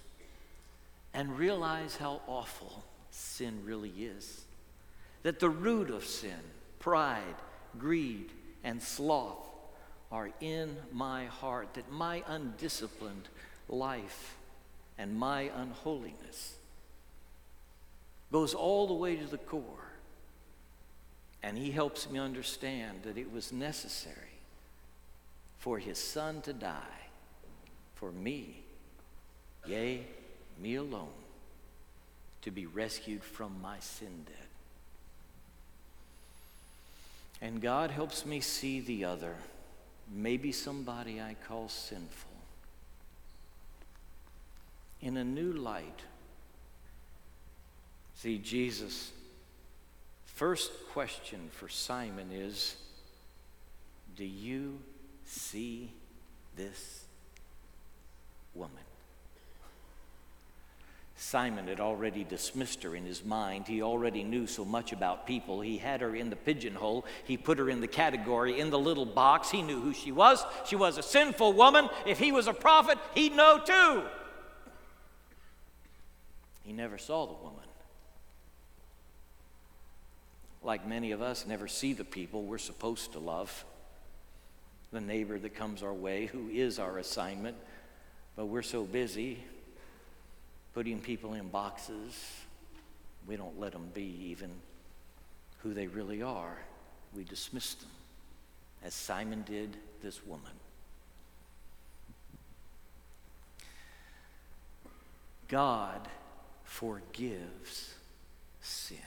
and 1.13 1.39
realize 1.39 1.97
how 1.97 2.23
awful 2.27 2.83
sin 3.11 3.61
really 3.63 3.93
is. 3.99 4.47
That 5.23 5.39
the 5.39 5.51
root 5.51 5.91
of 5.91 6.07
sin, 6.07 6.41
pride, 6.79 7.37
greed, 7.79 8.31
and 8.63 8.83
sloth, 8.83 9.47
are 10.11 10.31
in 10.41 10.77
my 10.93 11.27
heart, 11.27 11.75
that 11.75 11.91
my 11.91 12.23
undisciplined 12.27 13.29
life 13.69 14.37
and 14.99 15.17
my 15.17 15.51
unholiness 15.57 16.55
goes 18.31 18.55
all 18.55 18.87
the 18.87 18.95
way 18.95 19.17
to 19.17 19.27
the 19.27 19.39
core. 19.39 19.63
And 21.43 21.59
he 21.59 21.71
helps 21.71 22.09
me 22.09 22.19
understand 22.19 23.03
that 23.03 23.19
it 23.19 23.31
was 23.31 23.53
necessary 23.53 24.17
for 25.59 25.79
his 25.79 25.99
son 25.99 26.41
to 26.43 26.53
die 26.53 27.05
for 27.95 28.13
me, 28.13 28.63
yea, 29.67 30.05
me 30.61 30.75
alone, 30.75 31.09
to 32.43 32.51
be 32.51 32.67
rescued 32.67 33.23
from 33.23 33.61
my 33.63 33.79
sin 33.79 34.25
debt. 34.27 34.54
And 37.41 37.61
God 37.61 37.91
helps 37.91 38.25
me 38.25 38.41
see 38.41 38.81
the 38.81 39.05
other, 39.05 39.35
maybe 40.11 40.53
somebody 40.53 41.21
I 41.21 41.37
call 41.47 41.69
sinful, 41.69 42.31
in 45.01 45.17
a 45.17 45.25
new 45.25 45.53
light. 45.53 46.01
See, 48.15 48.39
Jesus' 48.39 49.13
first 50.25 50.73
question 50.93 51.51
for 51.53 51.69
Simon 51.69 52.31
is 52.33 52.77
Do 54.17 54.25
you 54.25 54.79
see 55.25 55.91
this 56.57 57.05
woman? 58.55 58.84
Simon 61.25 61.69
had 61.69 61.81
already 61.81 62.23
dismissed 62.23 62.83
her 62.83 62.95
in 62.95 63.07
his 63.07 63.25
mind. 63.25 63.67
He 63.67 63.81
already 63.81 64.23
knew 64.23 64.47
so 64.47 64.63
much 64.63 64.93
about 64.93 65.27
people. 65.27 65.63
He 65.63 65.79
had 65.79 66.03
her 66.03 66.15
in 66.15 66.29
the 66.29 66.37
pigeonhole. 66.37 67.07
He 67.25 67.39
put 67.39 67.59
her 67.59 67.71
in 67.71 67.81
the 67.81 67.89
category, 67.89 68.61
in 68.61 68.69
the 68.69 68.79
little 68.79 69.07
box. 69.07 69.51
He 69.51 69.63
knew 69.63 69.81
who 69.81 69.95
she 69.95 70.13
was. 70.13 70.45
She 70.67 70.77
was 70.77 70.99
a 70.99 71.03
sinful 71.03 71.55
woman. 71.55 71.89
If 72.05 72.19
he 72.19 72.31
was 72.31 72.47
a 72.47 72.53
prophet, 72.53 72.99
he'd 73.15 73.35
know 73.35 73.59
too. 73.59 74.03
He 76.63 76.75
never 76.75 76.99
saw 76.99 77.25
the 77.25 77.43
woman. 77.43 77.65
Like 80.63 80.87
many 80.87 81.13
of 81.13 81.23
us, 81.23 81.47
never 81.47 81.69
see 81.69 81.95
the 81.95 82.05
people 82.05 82.43
we're 82.43 82.59
supposed 82.59 83.13
to 83.13 83.19
love. 83.19 83.65
The 84.93 85.01
neighbor 85.01 85.39
that 85.39 85.55
comes 85.55 85.83
our 85.83 85.95
way, 85.95 86.27
who 86.27 86.51
is 86.51 86.79
our 86.79 86.99
assignment, 86.99 87.57
but 88.37 88.45
we're 88.45 88.61
so 88.61 88.85
busy 88.85 89.43
putting 90.75 91.01
people 91.01 91.35
in 91.35 91.49
boxes. 91.49 92.21
We 93.27 93.37
don't 93.37 93.59
let 93.59 93.73
them 93.73 93.89
be 93.95 94.29
even 94.31 94.51
who 95.59 95.73
they 95.73 95.87
really 95.87 96.23
are. 96.23 96.59
We 97.17 97.25
dismiss 97.25 97.75
them, 97.75 97.91
as 98.83 98.93
Simon 98.93 99.45
did 99.47 99.77
this 100.03 100.25
woman. 100.27 100.51
God 105.49 106.09
forgives 106.65 107.95
sin. 108.61 108.99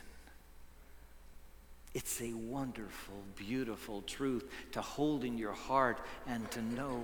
It's 1.93 2.21
a 2.21 2.31
wonderful, 2.33 3.15
beautiful 3.35 4.03
truth 4.03 4.45
to 4.71 4.81
hold 4.81 5.23
in 5.23 5.37
your 5.37 5.53
heart 5.53 5.99
and 6.27 6.49
to 6.51 6.61
know 6.61 7.03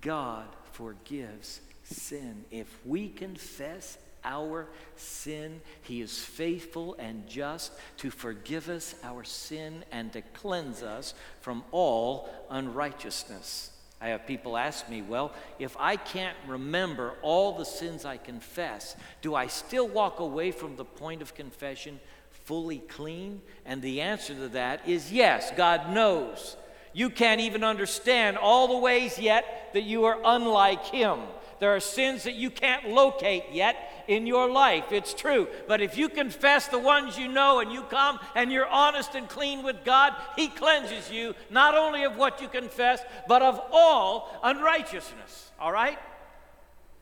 God 0.00 0.46
forgives 0.72 1.60
sin. 1.90 2.44
If 2.50 2.68
we 2.84 3.08
confess 3.08 3.98
our 4.24 4.66
sin, 4.96 5.60
He 5.82 6.00
is 6.00 6.18
faithful 6.18 6.96
and 6.98 7.26
just 7.28 7.72
to 7.98 8.10
forgive 8.10 8.68
us 8.68 8.94
our 9.04 9.24
sin 9.24 9.84
and 9.92 10.12
to 10.12 10.22
cleanse 10.22 10.82
us 10.82 11.14
from 11.40 11.62
all 11.70 12.28
unrighteousness. 12.50 13.70
I 14.00 14.08
have 14.08 14.26
people 14.26 14.56
ask 14.56 14.88
me, 14.90 15.00
well, 15.00 15.32
if 15.58 15.74
I 15.78 15.96
can't 15.96 16.36
remember 16.46 17.14
all 17.22 17.56
the 17.56 17.64
sins 17.64 18.04
I 18.04 18.18
confess, 18.18 18.94
do 19.22 19.34
I 19.34 19.46
still 19.46 19.88
walk 19.88 20.20
away 20.20 20.50
from 20.50 20.76
the 20.76 20.84
point 20.84 21.22
of 21.22 21.34
confession 21.34 21.98
fully 22.30 22.78
clean? 22.78 23.40
And 23.64 23.80
the 23.80 24.02
answer 24.02 24.34
to 24.34 24.48
that 24.48 24.86
is 24.86 25.12
yes, 25.12 25.50
God 25.56 25.94
knows. 25.94 26.56
You 26.92 27.10
can't 27.10 27.40
even 27.40 27.64
understand 27.64 28.36
all 28.36 28.68
the 28.68 28.78
ways 28.78 29.18
yet 29.18 29.70
that 29.72 29.84
you 29.84 30.04
are 30.04 30.18
unlike 30.24 30.84
Him. 30.86 31.20
There 31.58 31.74
are 31.74 31.80
sins 31.80 32.24
that 32.24 32.34
you 32.34 32.50
can't 32.50 32.88
locate 32.88 33.44
yet 33.52 34.04
in 34.08 34.26
your 34.26 34.50
life. 34.50 34.92
It's 34.92 35.14
true. 35.14 35.48
But 35.66 35.80
if 35.80 35.96
you 35.96 36.08
confess 36.08 36.68
the 36.68 36.78
ones 36.78 37.18
you 37.18 37.28
know 37.28 37.60
and 37.60 37.72
you 37.72 37.82
come 37.82 38.18
and 38.34 38.52
you're 38.52 38.66
honest 38.66 39.14
and 39.14 39.28
clean 39.28 39.62
with 39.62 39.84
God, 39.84 40.14
He 40.36 40.48
cleanses 40.48 41.10
you 41.10 41.34
not 41.50 41.74
only 41.74 42.04
of 42.04 42.16
what 42.16 42.40
you 42.40 42.48
confess, 42.48 43.02
but 43.26 43.42
of 43.42 43.60
all 43.72 44.38
unrighteousness. 44.42 45.50
All 45.58 45.72
right? 45.72 45.98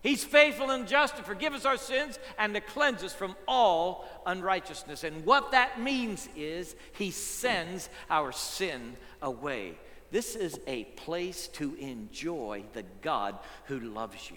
He's 0.05 0.23
faithful 0.23 0.71
and 0.71 0.87
just 0.87 1.17
to 1.17 1.23
forgive 1.23 1.55
us 1.55 1.64
our 1.64 1.79
sins 1.79 2.19
and 2.38 2.53
to 2.55 2.61
cleanse 2.61 3.03
us 3.03 3.14
from 3.14 3.35
all 3.49 4.07
unrighteousness. 4.27 5.03
And 5.03 5.25
what 5.25 5.53
that 5.53 5.81
means 5.81 6.29
is 6.37 6.77
He 6.93 7.11
sends 7.11 7.88
our 8.11 8.31
sin 8.31 8.97
away. 9.23 9.79
This 10.14 10.37
is 10.37 10.61
a 10.68 10.85
place 10.85 11.48
to 11.55 11.74
enjoy 11.74 12.62
the 12.72 12.85
God 13.03 13.37
who 13.64 13.81
loves 13.81 14.31
you. 14.31 14.37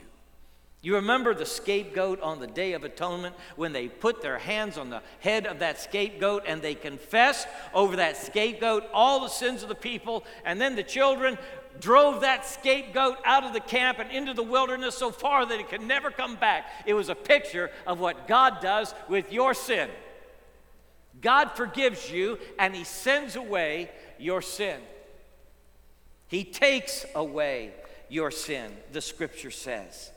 You 0.82 0.96
remember 0.96 1.36
the 1.36 1.46
scapegoat 1.46 2.20
on 2.20 2.40
the 2.40 2.48
Day 2.48 2.74
of 2.74 2.84
Atonement 2.84 3.36
when 3.58 3.74
they 3.74 3.88
put 3.88 4.24
their 4.24 4.40
hands 4.40 4.80
on 4.80 4.90
the 4.90 5.04
head 5.20 5.46
of 5.46 5.60
that 5.60 5.80
scapegoat 5.80 6.46
and 6.48 6.64
they 6.64 6.74
confessed 6.74 7.48
over 7.76 7.98
that 7.98 8.18
scapegoat 8.18 8.86
all 8.92 9.20
the 9.20 9.28
sins 9.28 9.62
of 9.62 9.70
the 9.70 9.76
people, 9.76 10.26
and 10.46 10.60
then 10.60 10.76
the 10.76 10.82
children 10.82 11.38
drove 11.80 12.22
that 12.22 12.44
scapegoat 12.48 13.20
out 13.24 13.44
of 13.44 13.54
the 13.54 13.60
camp 13.60 14.00
and 14.00 14.10
into 14.10 14.34
the 14.34 14.42
wilderness 14.42 14.98
so 14.98 15.12
far 15.12 15.46
that 15.46 15.60
it 15.60 15.70
could 15.70 15.84
never 15.84 16.10
come 16.10 16.38
back. 16.38 16.72
It 16.88 16.96
was 16.96 17.10
a 17.10 17.14
picture 17.14 17.70
of 17.86 18.00
what 18.00 18.28
God 18.28 18.62
does 18.64 18.96
with 19.08 19.32
your 19.32 19.54
sin. 19.54 19.92
God 21.22 21.52
forgives 21.52 22.10
you 22.10 22.40
and 22.58 22.76
He 22.76 22.84
sends 22.84 23.36
away 23.36 23.92
your 24.18 24.42
sin. 24.42 24.80
He 26.28 26.44
takes 26.44 27.06
away 27.16 27.72
your 28.10 28.32
sin, 28.32 28.72
the 28.92 29.02
scripture 29.02 29.52
says. 29.52 30.12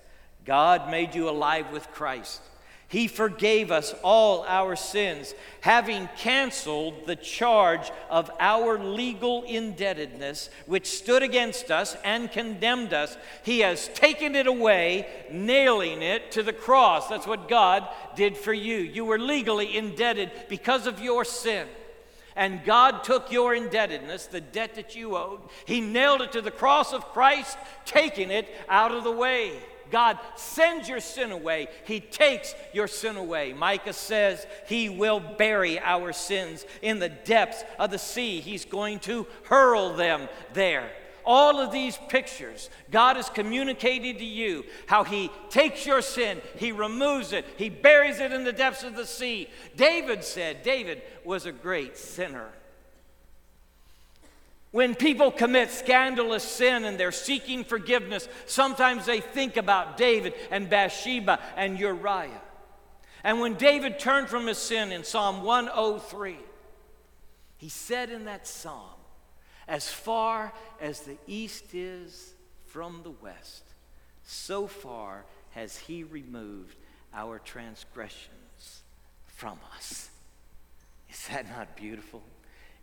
God 0.44 0.90
made 0.90 1.14
you 1.14 1.28
alive 1.28 1.70
with 1.72 1.90
Christ. 1.92 2.40
He 2.88 3.06
forgave 3.06 3.70
us 3.70 3.94
all 4.02 4.44
our 4.48 4.74
sins, 4.74 5.32
having 5.60 6.08
canceled 6.16 7.06
the 7.06 7.14
charge 7.14 7.88
of 8.10 8.32
our 8.40 8.80
legal 8.80 9.44
indebtedness, 9.44 10.50
which 10.66 10.88
stood 10.88 11.22
against 11.22 11.70
us 11.70 11.96
and 12.02 12.32
condemned 12.32 12.92
us. 12.92 13.16
He 13.44 13.60
has 13.60 13.86
taken 13.94 14.34
it 14.34 14.48
away, 14.48 15.06
nailing 15.30 16.02
it 16.02 16.32
to 16.32 16.42
the 16.42 16.52
cross. 16.52 17.06
That's 17.06 17.28
what 17.28 17.48
God 17.48 17.86
did 18.16 18.36
for 18.36 18.52
you. 18.52 18.78
You 18.78 19.04
were 19.04 19.20
legally 19.20 19.76
indebted 19.76 20.32
because 20.48 20.88
of 20.88 20.98
your 20.98 21.24
sin. 21.24 21.68
And 22.40 22.64
God 22.64 23.04
took 23.04 23.30
your 23.30 23.54
indebtedness, 23.54 24.24
the 24.24 24.40
debt 24.40 24.74
that 24.76 24.96
you 24.96 25.14
owed, 25.14 25.40
He 25.66 25.82
nailed 25.82 26.22
it 26.22 26.32
to 26.32 26.40
the 26.40 26.50
cross 26.50 26.94
of 26.94 27.04
Christ, 27.12 27.58
taking 27.84 28.30
it 28.30 28.48
out 28.66 28.92
of 28.92 29.04
the 29.04 29.12
way. 29.12 29.52
God 29.90 30.18
sends 30.36 30.88
your 30.88 31.00
sin 31.00 31.32
away. 31.32 31.68
He 31.84 32.00
takes 32.00 32.54
your 32.72 32.88
sin 32.88 33.18
away. 33.18 33.52
Micah 33.52 33.92
says 33.92 34.46
he 34.66 34.88
will 34.88 35.20
bury 35.20 35.80
our 35.80 36.12
sins 36.12 36.64
in 36.80 36.98
the 36.98 37.08
depths 37.10 37.62
of 37.78 37.90
the 37.90 37.98
sea. 37.98 38.40
He's 38.40 38.64
going 38.64 39.00
to 39.00 39.26
hurl 39.42 39.94
them 39.94 40.28
there 40.54 40.90
all 41.24 41.58
of 41.58 41.72
these 41.72 41.98
pictures, 42.08 42.70
God 42.90 43.16
is 43.16 43.28
communicating 43.28 44.16
to 44.18 44.24
you 44.24 44.64
how 44.86 45.04
He 45.04 45.30
takes 45.48 45.86
your 45.86 46.02
sin, 46.02 46.40
He 46.56 46.72
removes 46.72 47.32
it, 47.32 47.44
He 47.56 47.68
buries 47.68 48.20
it 48.20 48.32
in 48.32 48.44
the 48.44 48.52
depths 48.52 48.82
of 48.82 48.96
the 48.96 49.06
sea. 49.06 49.48
David 49.76 50.24
said, 50.24 50.62
David 50.62 51.02
was 51.24 51.46
a 51.46 51.52
great 51.52 51.96
sinner. 51.96 52.48
When 54.72 54.94
people 54.94 55.32
commit 55.32 55.70
scandalous 55.70 56.44
sin 56.44 56.84
and 56.84 56.98
they're 56.98 57.10
seeking 57.10 57.64
forgiveness, 57.64 58.28
sometimes 58.46 59.04
they 59.04 59.20
think 59.20 59.56
about 59.56 59.96
David 59.96 60.34
and 60.50 60.70
Bathsheba 60.70 61.40
and 61.56 61.78
Uriah. 61.78 62.40
And 63.24 63.40
when 63.40 63.54
David 63.54 63.98
turned 63.98 64.28
from 64.28 64.46
his 64.46 64.58
sin 64.58 64.92
in 64.92 65.02
Psalm 65.02 65.42
103, 65.42 66.36
he 67.58 67.68
said 67.68 68.10
in 68.10 68.24
that 68.26 68.46
psalm, 68.46 68.99
As 69.68 69.88
far 69.88 70.52
as 70.80 71.00
the 71.00 71.18
east 71.26 71.74
is 71.74 72.34
from 72.66 73.00
the 73.02 73.10
west, 73.10 73.64
so 74.24 74.66
far 74.66 75.24
has 75.50 75.76
he 75.76 76.04
removed 76.04 76.76
our 77.12 77.38
transgressions 77.38 78.82
from 79.26 79.58
us. 79.76 80.10
Is 81.10 81.26
that 81.28 81.48
not 81.48 81.76
beautiful? 81.76 82.22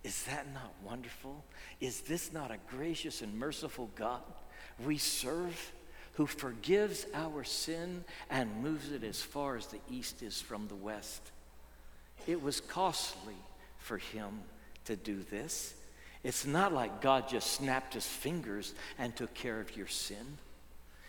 Is 0.04 0.24
that 0.24 0.54
not 0.54 0.74
wonderful? 0.84 1.44
Is 1.80 2.02
this 2.02 2.34
not 2.34 2.52
a 2.52 2.58
gracious 2.70 3.22
and 3.22 3.38
merciful 3.38 3.90
God 3.96 4.22
we 4.86 4.98
serve 4.98 5.72
who 6.14 6.26
forgives 6.26 7.06
our 7.14 7.44
sin 7.44 8.04
and 8.30 8.64
moves 8.64 8.92
it 8.92 9.04
as 9.04 9.22
far 9.22 9.56
as 9.56 9.68
the 9.68 9.80
east 9.90 10.22
is 10.22 10.42
from 10.42 10.68
the 10.68 10.76
west? 10.76 11.22
It 12.26 12.42
was 12.42 12.60
costly 12.60 13.36
for 13.78 13.98
him 13.98 14.42
to 14.86 14.96
do 14.96 15.24
this. 15.30 15.74
It's 16.28 16.46
not 16.46 16.74
like 16.74 17.00
God 17.00 17.30
just 17.30 17.54
snapped 17.54 17.94
his 17.94 18.06
fingers 18.06 18.74
and 19.00 19.16
took 19.16 19.34
care 19.34 19.62
of 19.62 19.78
your 19.78 19.88
sin. 19.88 20.38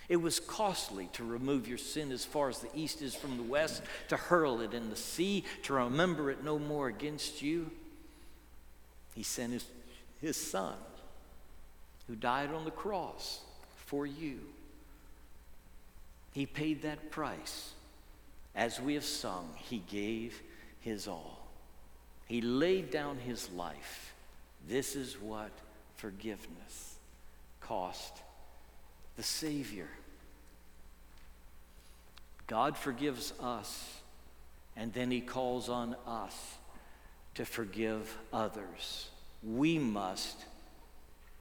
It 0.09 0.15
was 0.15 0.39
costly 0.39 1.09
to 1.15 1.25
remove 1.25 1.67
your 1.67 1.77
sin 1.77 2.13
as 2.13 2.25
far 2.25 2.49
as 2.49 2.61
the 2.61 2.69
east 2.73 3.03
is 3.03 3.17
from 3.17 3.37
the 3.37 3.43
west, 3.43 3.83
to 4.11 4.17
hurl 4.17 4.61
it 4.61 4.75
in 4.75 4.91
the 4.91 4.97
sea, 4.97 5.43
to 5.65 5.75
remember 5.75 6.31
it 6.31 6.45
no 6.45 6.57
more 6.57 6.87
against 6.87 7.43
you. 7.43 7.69
He 9.17 9.25
sent 9.25 9.55
his, 9.55 9.65
his 10.21 10.37
son, 10.37 10.77
who 12.07 12.15
died 12.15 12.53
on 12.53 12.65
the 12.65 12.71
cross 12.71 13.41
for 13.87 14.07
you. 14.07 14.39
He 16.31 16.47
paid 16.47 16.83
that 16.83 17.11
price. 17.11 17.73
As 18.55 18.81
we 18.81 18.95
have 18.95 19.05
sung, 19.05 19.49
he 19.57 19.79
gave 19.79 20.41
his 20.79 21.09
all. 21.09 21.45
He 22.27 22.41
laid 22.41 22.93
down 22.93 23.19
his 23.19 23.51
life. 23.51 24.08
This 24.69 24.95
is 24.95 25.21
what 25.21 25.51
forgiveness 25.97 26.97
cost 27.61 28.23
the 29.17 29.23
Savior. 29.23 29.89
God 32.47 32.77
forgives 32.77 33.33
us, 33.41 34.01
and 34.77 34.93
then 34.93 35.11
He 35.11 35.21
calls 35.21 35.69
on 35.69 35.97
us 36.07 36.57
to 37.35 37.45
forgive 37.45 38.17
others. 38.33 39.09
We 39.43 39.79
must 39.79 40.45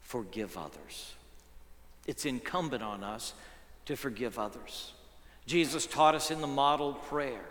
forgive 0.02 0.58
others. 0.58 1.14
It's 2.06 2.26
incumbent 2.26 2.84
on 2.84 3.04
us 3.04 3.34
to 3.86 3.96
forgive 3.96 4.40
others. 4.40 4.94
Jesus 5.46 5.86
taught 5.86 6.16
us 6.16 6.32
in 6.32 6.42
the 6.42 6.48
model 6.48 6.94
prayer 6.94 7.46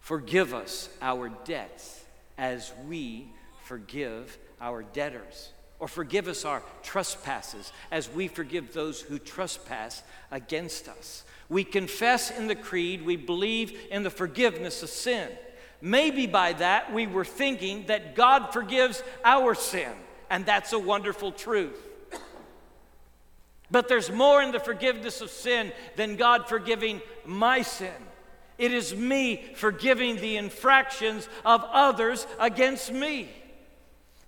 Forgive 0.00 0.54
us 0.54 0.88
our 1.00 1.28
debts 1.28 2.02
as 2.36 2.72
we 2.88 3.28
forgive 3.70 4.36
our 4.60 4.82
debtors 4.82 5.52
or 5.78 5.86
forgive 5.86 6.26
us 6.26 6.44
our 6.44 6.60
trespasses 6.82 7.72
as 7.92 8.10
we 8.10 8.26
forgive 8.26 8.72
those 8.72 9.00
who 9.00 9.16
trespass 9.16 10.02
against 10.32 10.88
us. 10.88 11.22
We 11.48 11.62
confess 11.62 12.36
in 12.36 12.48
the 12.48 12.56
creed 12.56 13.06
we 13.06 13.14
believe 13.14 13.78
in 13.92 14.02
the 14.02 14.10
forgiveness 14.10 14.82
of 14.82 14.88
sin. 14.88 15.28
Maybe 15.80 16.26
by 16.26 16.54
that 16.54 16.92
we 16.92 17.06
were 17.06 17.24
thinking 17.24 17.86
that 17.86 18.16
God 18.16 18.52
forgives 18.52 19.04
our 19.24 19.54
sin, 19.54 19.92
and 20.30 20.44
that's 20.44 20.72
a 20.72 20.78
wonderful 20.78 21.30
truth. 21.30 21.80
But 23.70 23.86
there's 23.86 24.10
more 24.10 24.42
in 24.42 24.50
the 24.50 24.58
forgiveness 24.58 25.20
of 25.20 25.30
sin 25.30 25.70
than 25.94 26.16
God 26.16 26.48
forgiving 26.48 27.02
my 27.24 27.62
sin. 27.62 28.02
It 28.58 28.72
is 28.72 28.96
me 28.96 29.44
forgiving 29.54 30.16
the 30.16 30.38
infractions 30.38 31.28
of 31.44 31.64
others 31.70 32.26
against 32.40 32.92
me. 32.92 33.28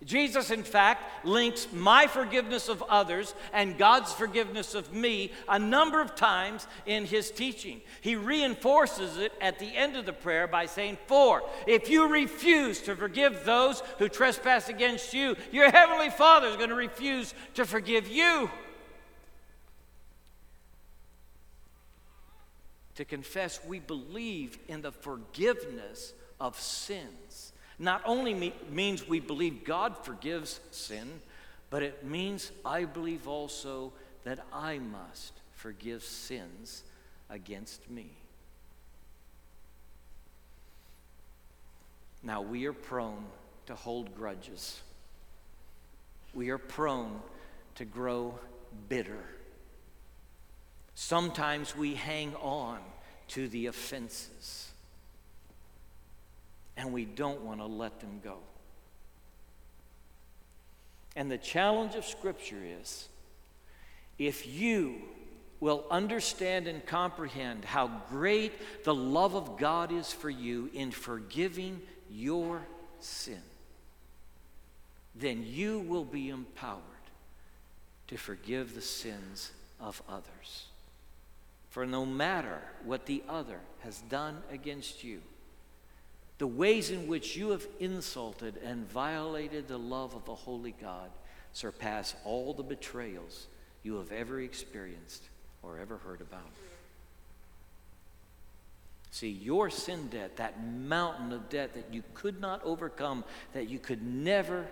Jesus, 0.05 0.51
in 0.51 0.63
fact, 0.63 1.25
links 1.25 1.67
my 1.71 2.07
forgiveness 2.07 2.67
of 2.67 2.83
others 2.83 3.33
and 3.53 3.77
God's 3.77 4.11
forgiveness 4.11 4.75
of 4.75 4.93
me 4.93 5.31
a 5.47 5.57
number 5.57 6.01
of 6.01 6.15
times 6.15 6.67
in 6.85 7.05
his 7.05 7.31
teaching. 7.31 7.81
He 8.01 8.15
reinforces 8.15 9.17
it 9.17 9.31
at 9.39 9.59
the 9.59 9.75
end 9.75 9.95
of 9.95 10.05
the 10.05 10.13
prayer 10.13 10.47
by 10.47 10.65
saying, 10.65 10.97
For 11.07 11.43
if 11.67 11.89
you 11.89 12.07
refuse 12.07 12.81
to 12.81 12.95
forgive 12.95 13.45
those 13.45 13.81
who 13.97 14.09
trespass 14.09 14.69
against 14.69 15.13
you, 15.13 15.35
your 15.51 15.71
heavenly 15.71 16.09
Father 16.09 16.47
is 16.47 16.57
going 16.57 16.69
to 16.69 16.75
refuse 16.75 17.33
to 17.53 17.65
forgive 17.65 18.07
you. 18.07 18.49
To 22.95 23.05
confess 23.05 23.59
we 23.65 23.79
believe 23.79 24.59
in 24.67 24.81
the 24.81 24.91
forgiveness 24.91 26.13
of 26.39 26.59
sins 26.59 27.53
not 27.79 28.01
only 28.05 28.33
me- 28.33 28.53
means 28.69 29.07
we 29.07 29.19
believe 29.19 29.63
God 29.63 29.97
forgives 30.05 30.59
sin, 30.71 31.21
but 31.69 31.83
it 31.83 32.05
means 32.05 32.51
I 32.63 32.85
believe 32.85 33.27
also 33.27 33.93
that 34.23 34.45
I 34.51 34.79
must 34.79 35.33
forgive 35.53 36.03
sins 36.03 36.83
against 37.29 37.89
me. 37.89 38.09
Now, 42.21 42.41
we 42.41 42.65
are 42.65 42.73
prone 42.73 43.25
to 43.65 43.75
hold 43.75 44.15
grudges. 44.15 44.79
We 46.33 46.49
are 46.49 46.57
prone 46.57 47.21
to 47.75 47.85
grow 47.85 48.39
bitter. 48.87 49.25
Sometimes 50.95 51.75
we 51.75 51.95
hang 51.95 52.35
on 52.35 52.79
to 53.29 53.47
the 53.47 53.65
offenses 53.65 54.72
and 56.77 56.93
we 56.93 57.05
don't 57.05 57.41
want 57.41 57.59
to 57.59 57.65
let 57.65 57.99
them 57.99 58.19
go. 58.23 58.37
And 61.15 61.29
the 61.29 61.37
challenge 61.37 61.95
of 61.95 62.05
Scripture 62.05 62.61
is 62.63 63.07
if 64.17 64.47
you 64.47 64.95
will 65.59 65.85
understand 65.89 66.67
and 66.67 66.85
comprehend 66.85 67.63
how 67.63 67.89
great 68.09 68.51
the 68.83 68.93
love 68.93 69.35
of 69.35 69.57
God 69.57 69.91
is 69.91 70.11
for 70.11 70.29
you 70.29 70.69
in 70.73 70.91
forgiving 70.91 71.81
your 72.11 72.61
sin, 72.99 73.41
then 75.15 75.45
you 75.45 75.79
will 75.79 76.05
be 76.05 76.29
empowered 76.29 76.81
to 78.07 78.17
forgive 78.17 78.75
the 78.75 78.81
sins 78.81 79.51
of 79.79 80.01
others. 80.09 80.65
For 81.69 81.85
no 81.85 82.05
matter 82.05 82.61
what 82.83 83.05
the 83.05 83.23
other 83.29 83.59
has 83.81 83.99
done 84.01 84.41
against 84.51 85.03
you, 85.03 85.21
the 86.43 86.47
ways 86.47 86.89
in 86.89 87.07
which 87.07 87.37
you 87.37 87.51
have 87.51 87.65
insulted 87.79 88.57
and 88.65 88.85
violated 88.91 89.65
the 89.65 89.77
love 89.77 90.13
of 90.13 90.25
the 90.25 90.35
Holy 90.35 90.75
God 90.81 91.09
surpass 91.53 92.15
all 92.25 92.53
the 92.53 92.61
betrayals 92.61 93.47
you 93.81 93.95
have 93.95 94.11
ever 94.11 94.41
experienced 94.41 95.23
or 95.61 95.79
ever 95.79 95.95
heard 95.99 96.19
about. 96.19 96.51
See, 99.11 99.29
your 99.29 99.69
sin 99.69 100.09
debt, 100.09 100.35
that 100.35 100.61
mountain 100.61 101.31
of 101.31 101.47
debt 101.47 101.75
that 101.75 101.93
you 101.93 102.03
could 102.13 102.41
not 102.41 102.61
overcome, 102.65 103.23
that 103.53 103.69
you 103.69 103.79
could 103.79 104.03
never 104.03 104.67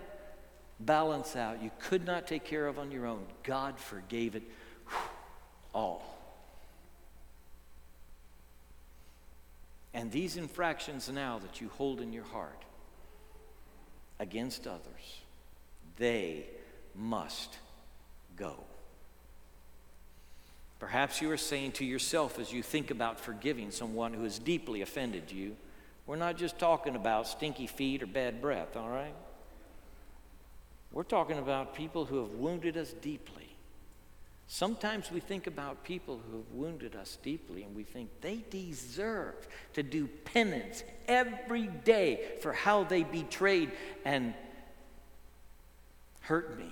balance 0.82 1.38
out, 1.38 1.64
you 1.64 1.72
could 1.80 2.06
not 2.06 2.28
take 2.28 2.44
care 2.44 2.68
of 2.68 2.80
on 2.80 2.92
your 2.92 3.06
own, 3.06 3.24
God 3.44 3.80
forgave 3.80 4.36
it 4.36 4.44
all. 5.74 6.21
And 9.94 10.12
these 10.12 10.38
infractions 10.38 11.10
now 11.10 11.40
that 11.40 11.62
you 11.62 11.70
hold 11.70 12.00
in 12.00 12.14
your 12.14 12.24
heart 12.24 12.64
against 14.20 14.68
others, 14.68 15.22
they 15.98 16.46
must 16.96 17.58
go. 18.38 18.56
Perhaps 20.80 21.22
you 21.22 21.30
are 21.32 21.38
saying 21.38 21.74
to 21.74 21.86
yourself 21.86 22.40
as 22.40 22.52
you 22.52 22.64
think 22.64 22.90
about 22.90 23.20
forgiving 23.20 23.70
someone 23.70 24.14
who 24.14 24.24
has 24.24 24.40
deeply 24.40 24.82
offended 24.82 25.32
you, 25.32 25.56
we're 26.08 26.16
not 26.16 26.38
just 26.38 26.58
talking 26.58 26.96
about 26.96 27.28
stinky 27.28 27.68
feet 27.68 28.02
or 28.02 28.08
bad 28.08 28.42
breath, 28.42 28.76
all 28.76 28.90
right? 28.90 29.14
We're 30.92 31.04
talking 31.04 31.38
about 31.38 31.76
people 31.76 32.06
who 32.06 32.18
have 32.18 32.32
wounded 32.32 32.78
us 32.78 32.94
deeply. 32.94 33.51
Sometimes 34.54 35.10
we 35.10 35.22
think 35.22 35.48
about 35.48 35.86
people 35.86 36.20
who 36.30 36.40
have 36.40 36.52
wounded 36.52 36.94
us 36.94 37.18
deeply 37.24 37.64
and 37.64 37.74
we 37.74 37.86
think 37.86 38.10
they 38.20 38.44
deserve 38.50 39.48
to 39.72 39.82
do 39.82 40.08
penance 40.26 40.84
every 41.08 41.68
day 41.68 42.34
for 42.42 42.52
how 42.52 42.84
they 42.84 43.04
betrayed 43.04 43.72
and 44.04 44.34
hurt 46.20 46.60
me. 46.60 46.70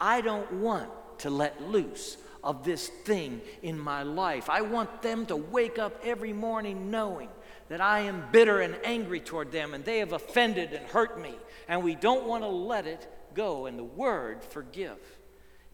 I 0.00 0.22
don't 0.22 0.50
want 0.54 0.88
to 1.18 1.28
let 1.28 1.62
loose 1.62 2.16
of 2.42 2.64
this 2.64 2.88
thing 2.88 3.42
in 3.60 3.78
my 3.78 4.02
life. 4.02 4.48
I 4.48 4.62
want 4.62 5.02
them 5.02 5.26
to 5.26 5.36
wake 5.36 5.78
up 5.78 6.00
every 6.02 6.32
morning 6.32 6.90
knowing 6.90 7.28
that 7.68 7.82
I 7.82 8.00
am 8.00 8.24
bitter 8.32 8.62
and 8.62 8.74
angry 8.84 9.20
toward 9.20 9.52
them 9.52 9.74
and 9.74 9.84
they 9.84 9.98
have 9.98 10.14
offended 10.14 10.72
and 10.72 10.86
hurt 10.86 11.20
me. 11.20 11.34
And 11.68 11.84
we 11.84 11.94
don't 11.94 12.24
want 12.24 12.42
to 12.42 12.48
let 12.48 12.86
it 12.86 13.06
go. 13.34 13.66
And 13.66 13.78
the 13.78 13.84
word 13.84 14.42
forgive 14.42 14.96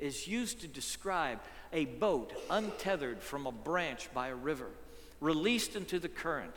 is 0.03 0.27
used 0.27 0.61
to 0.61 0.67
describe 0.67 1.39
a 1.73 1.85
boat 1.85 2.33
untethered 2.51 3.23
from 3.23 3.47
a 3.47 3.53
branch 3.53 4.13
by 4.13 4.29
a 4.29 4.35
river, 4.35 4.67
released 5.21 5.77
into 5.77 6.01
the 6.01 6.09
current, 6.09 6.53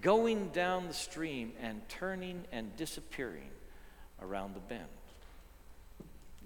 going 0.00 0.48
down 0.50 0.86
the 0.86 0.94
stream 0.94 1.52
and 1.60 1.86
turning 1.88 2.44
and 2.52 2.76
disappearing 2.76 3.50
around 4.22 4.54
the 4.54 4.60
bend. 4.60 4.86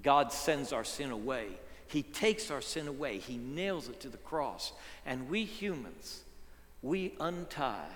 God 0.02 0.32
sends 0.32 0.72
our 0.72 0.84
sin 0.84 1.10
away. 1.10 1.48
He 1.86 2.02
takes 2.02 2.50
our 2.50 2.62
sin 2.62 2.88
away. 2.88 3.18
He 3.18 3.36
nails 3.36 3.90
it 3.90 4.00
to 4.00 4.08
the 4.08 4.16
cross. 4.16 4.72
And 5.04 5.28
we 5.28 5.44
humans, 5.44 6.22
we 6.80 7.14
untie 7.20 7.92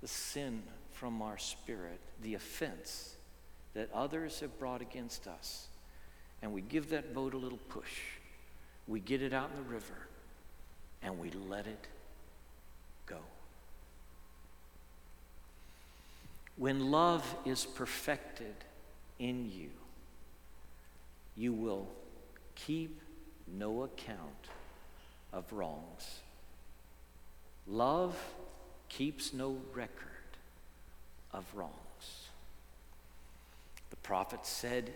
the 0.00 0.08
sin 0.08 0.62
from 0.92 1.20
our 1.20 1.36
spirit, 1.36 2.00
the 2.22 2.34
offense 2.34 3.16
that 3.74 3.90
others 3.92 4.40
have 4.40 4.58
brought 4.58 4.80
against 4.80 5.26
us. 5.26 5.66
And 6.42 6.52
we 6.52 6.60
give 6.60 6.90
that 6.90 7.14
boat 7.14 7.34
a 7.34 7.36
little 7.36 7.58
push. 7.68 8.00
We 8.88 9.00
get 9.00 9.22
it 9.22 9.32
out 9.32 9.50
in 9.50 9.56
the 9.56 9.70
river 9.70 9.94
and 11.02 11.18
we 11.18 11.30
let 11.48 11.66
it 11.66 11.86
go. 13.06 13.18
When 16.56 16.90
love 16.90 17.24
is 17.44 17.64
perfected 17.64 18.54
in 19.18 19.50
you, 19.50 19.70
you 21.36 21.52
will 21.52 21.88
keep 22.54 23.00
no 23.46 23.84
account 23.84 24.48
of 25.32 25.50
wrongs. 25.52 26.20
Love 27.66 28.16
keeps 28.88 29.32
no 29.32 29.56
record 29.72 30.08
of 31.32 31.44
wrongs. 31.54 31.72
The 33.90 33.96
prophet 33.96 34.44
said, 34.44 34.92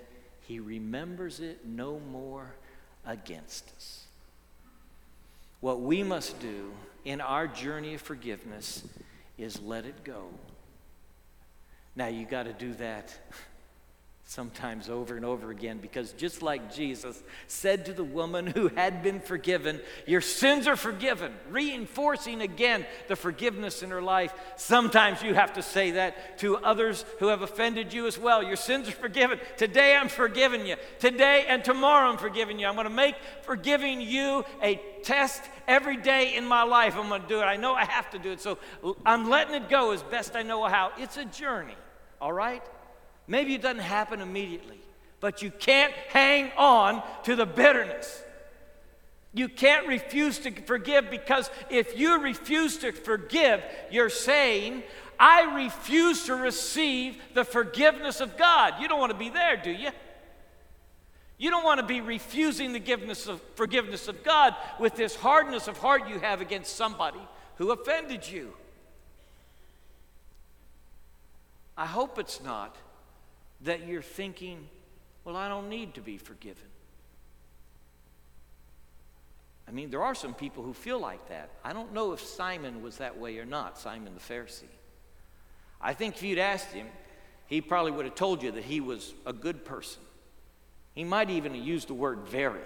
He 0.46 0.60
remembers 0.60 1.40
it 1.40 1.66
no 1.66 1.98
more 1.98 2.54
against 3.06 3.70
us. 3.76 4.04
What 5.60 5.80
we 5.80 6.02
must 6.02 6.38
do 6.40 6.72
in 7.04 7.20
our 7.20 7.46
journey 7.46 7.94
of 7.94 8.02
forgiveness 8.02 8.86
is 9.38 9.60
let 9.60 9.86
it 9.86 10.04
go. 10.04 10.26
Now, 11.96 12.08
you 12.08 12.26
got 12.26 12.42
to 12.42 12.52
do 12.52 12.74
that 12.74 13.16
sometimes 14.26 14.88
over 14.88 15.16
and 15.16 15.24
over 15.24 15.50
again 15.50 15.78
because 15.78 16.12
just 16.12 16.42
like 16.42 16.74
Jesus 16.74 17.22
said 17.46 17.86
to 17.86 17.92
the 17.92 18.02
woman 18.02 18.46
who 18.46 18.68
had 18.68 19.02
been 19.02 19.20
forgiven, 19.20 19.80
Your 20.06 20.22
sins 20.22 20.66
are 20.66 20.76
forgiven, 20.76 21.32
reinforcing 21.50 22.40
again 22.40 22.86
the 23.08 23.16
forgiveness 23.16 23.82
in 23.82 23.90
her 23.90 24.00
life. 24.00 24.34
Sometimes 24.56 25.22
you 25.22 25.34
have 25.34 25.52
to 25.54 25.62
say 25.62 25.92
that 25.92 26.38
to 26.38 26.56
others 26.56 27.04
who 27.18 27.28
have 27.28 27.42
offended 27.42 27.92
you 27.92 28.06
as 28.06 28.18
well. 28.18 28.42
Your 28.42 28.56
sins 28.56 28.88
are 28.88 28.92
forgiven. 28.92 29.38
Today 29.58 29.94
I'm 29.94 30.08
forgiving 30.08 30.66
you. 30.66 30.76
Today 30.98 31.44
and 31.46 31.62
tomorrow 31.62 32.10
I'm 32.10 32.18
forgiving 32.18 32.58
you. 32.58 32.66
I'm 32.66 32.74
going 32.74 32.84
to 32.84 32.90
make 32.90 33.16
forgiving 33.42 34.00
you 34.00 34.44
a 34.62 34.80
test 35.02 35.42
every 35.68 35.98
day 35.98 36.34
in 36.34 36.46
my 36.46 36.62
life. 36.62 36.96
I'm 36.96 37.08
going 37.08 37.22
to 37.22 37.28
do 37.28 37.40
it. 37.40 37.44
I 37.44 37.56
know 37.56 37.74
I 37.74 37.84
have 37.84 38.10
to 38.10 38.18
do 38.18 38.32
it. 38.32 38.40
So 38.40 38.58
I'm 39.04 39.28
letting 39.28 39.54
it 39.54 39.68
go 39.68 39.92
as 39.92 40.02
best 40.02 40.34
I 40.34 40.42
know 40.42 40.64
how. 40.64 40.92
It's 40.96 41.18
a 41.18 41.26
journey, 41.26 41.76
all 42.22 42.32
right? 42.32 42.62
Maybe 43.26 43.54
it 43.54 43.62
doesn't 43.62 43.80
happen 43.80 44.20
immediately, 44.20 44.78
but 45.20 45.42
you 45.42 45.50
can't 45.50 45.92
hang 46.08 46.50
on 46.56 47.02
to 47.24 47.36
the 47.36 47.46
bitterness. 47.46 48.22
You 49.32 49.48
can't 49.48 49.88
refuse 49.88 50.38
to 50.40 50.50
forgive 50.50 51.10
because 51.10 51.50
if 51.68 51.98
you 51.98 52.20
refuse 52.20 52.78
to 52.78 52.92
forgive, 52.92 53.62
you're 53.90 54.10
saying, 54.10 54.84
I 55.18 55.64
refuse 55.64 56.24
to 56.26 56.36
receive 56.36 57.16
the 57.34 57.44
forgiveness 57.44 58.20
of 58.20 58.36
God. 58.36 58.74
You 58.80 58.88
don't 58.88 59.00
want 59.00 59.12
to 59.12 59.18
be 59.18 59.30
there, 59.30 59.56
do 59.56 59.70
you? 59.70 59.90
You 61.36 61.50
don't 61.50 61.64
want 61.64 61.80
to 61.80 61.86
be 61.86 62.00
refusing 62.00 62.72
the 62.72 62.80
forgiveness 63.56 64.08
of, 64.08 64.22
God 64.22 64.54
with 64.78 64.94
this 64.94 65.16
hardness 65.16 65.66
of 65.66 65.78
heart 65.78 66.08
you 66.08 66.20
have 66.20 66.40
against 66.40 66.76
somebody 66.76 67.20
who 67.56 67.72
offended 67.72 68.28
you. 68.28 68.52
I 71.76 71.86
hope 71.86 72.20
it's 72.20 72.40
not 72.42 72.76
that 73.64 73.86
you're 73.86 74.02
thinking, 74.02 74.68
well, 75.24 75.36
I 75.36 75.48
don't 75.48 75.68
need 75.68 75.94
to 75.94 76.00
be 76.00 76.18
forgiven. 76.18 76.64
I 79.66 79.70
mean, 79.70 79.90
there 79.90 80.02
are 80.02 80.14
some 80.14 80.34
people 80.34 80.62
who 80.62 80.74
feel 80.74 80.98
like 80.98 81.28
that. 81.28 81.50
I 81.64 81.72
don't 81.72 81.92
know 81.92 82.12
if 82.12 82.20
Simon 82.20 82.82
was 82.82 82.98
that 82.98 83.18
way 83.18 83.38
or 83.38 83.46
not, 83.46 83.78
Simon 83.78 84.14
the 84.14 84.20
Pharisee. 84.20 84.64
I 85.80 85.94
think 85.94 86.16
if 86.16 86.22
you'd 86.22 86.38
asked 86.38 86.68
him, 86.68 86.86
he 87.46 87.60
probably 87.60 87.92
would 87.92 88.04
have 88.04 88.14
told 88.14 88.42
you 88.42 88.50
that 88.52 88.64
he 88.64 88.80
was 88.80 89.14
a 89.26 89.32
good 89.32 89.64
person. 89.64 90.02
He 90.94 91.04
might 91.04 91.30
even 91.30 91.54
have 91.54 91.64
used 91.64 91.88
the 91.88 91.94
word 91.94 92.20
very. 92.26 92.60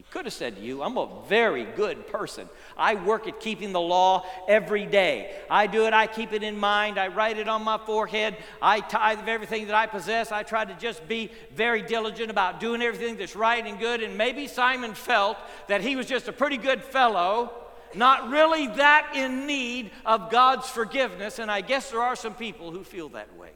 He 0.00 0.06
could 0.10 0.24
have 0.24 0.32
said 0.32 0.56
to 0.56 0.62
you, 0.62 0.82
I'm 0.82 0.96
a 0.96 1.10
very 1.28 1.64
good 1.64 2.06
person. 2.06 2.48
I 2.74 2.94
work 2.94 3.28
at 3.28 3.38
keeping 3.38 3.72
the 3.72 3.82
law 3.82 4.24
every 4.48 4.86
day. 4.86 5.36
I 5.50 5.66
do 5.66 5.84
it, 5.84 5.92
I 5.92 6.06
keep 6.06 6.32
it 6.32 6.42
in 6.42 6.56
mind, 6.56 6.98
I 6.98 7.08
write 7.08 7.36
it 7.36 7.50
on 7.50 7.62
my 7.64 7.76
forehead, 7.76 8.38
I 8.62 8.80
tithe 8.80 9.18
of 9.18 9.28
everything 9.28 9.66
that 9.66 9.76
I 9.76 9.86
possess. 9.86 10.32
I 10.32 10.42
try 10.42 10.64
to 10.64 10.72
just 10.76 11.06
be 11.06 11.30
very 11.54 11.82
diligent 11.82 12.30
about 12.30 12.60
doing 12.60 12.80
everything 12.80 13.18
that's 13.18 13.36
right 13.36 13.62
and 13.62 13.78
good. 13.78 14.02
And 14.02 14.16
maybe 14.16 14.46
Simon 14.46 14.94
felt 14.94 15.36
that 15.68 15.82
he 15.82 15.96
was 15.96 16.06
just 16.06 16.28
a 16.28 16.32
pretty 16.32 16.56
good 16.56 16.82
fellow, 16.82 17.52
not 17.94 18.30
really 18.30 18.68
that 18.68 19.12
in 19.14 19.46
need 19.46 19.90
of 20.06 20.30
God's 20.30 20.66
forgiveness. 20.66 21.38
And 21.38 21.50
I 21.50 21.60
guess 21.60 21.90
there 21.90 22.00
are 22.00 22.16
some 22.16 22.32
people 22.32 22.70
who 22.70 22.84
feel 22.84 23.10
that 23.10 23.36
way, 23.36 23.50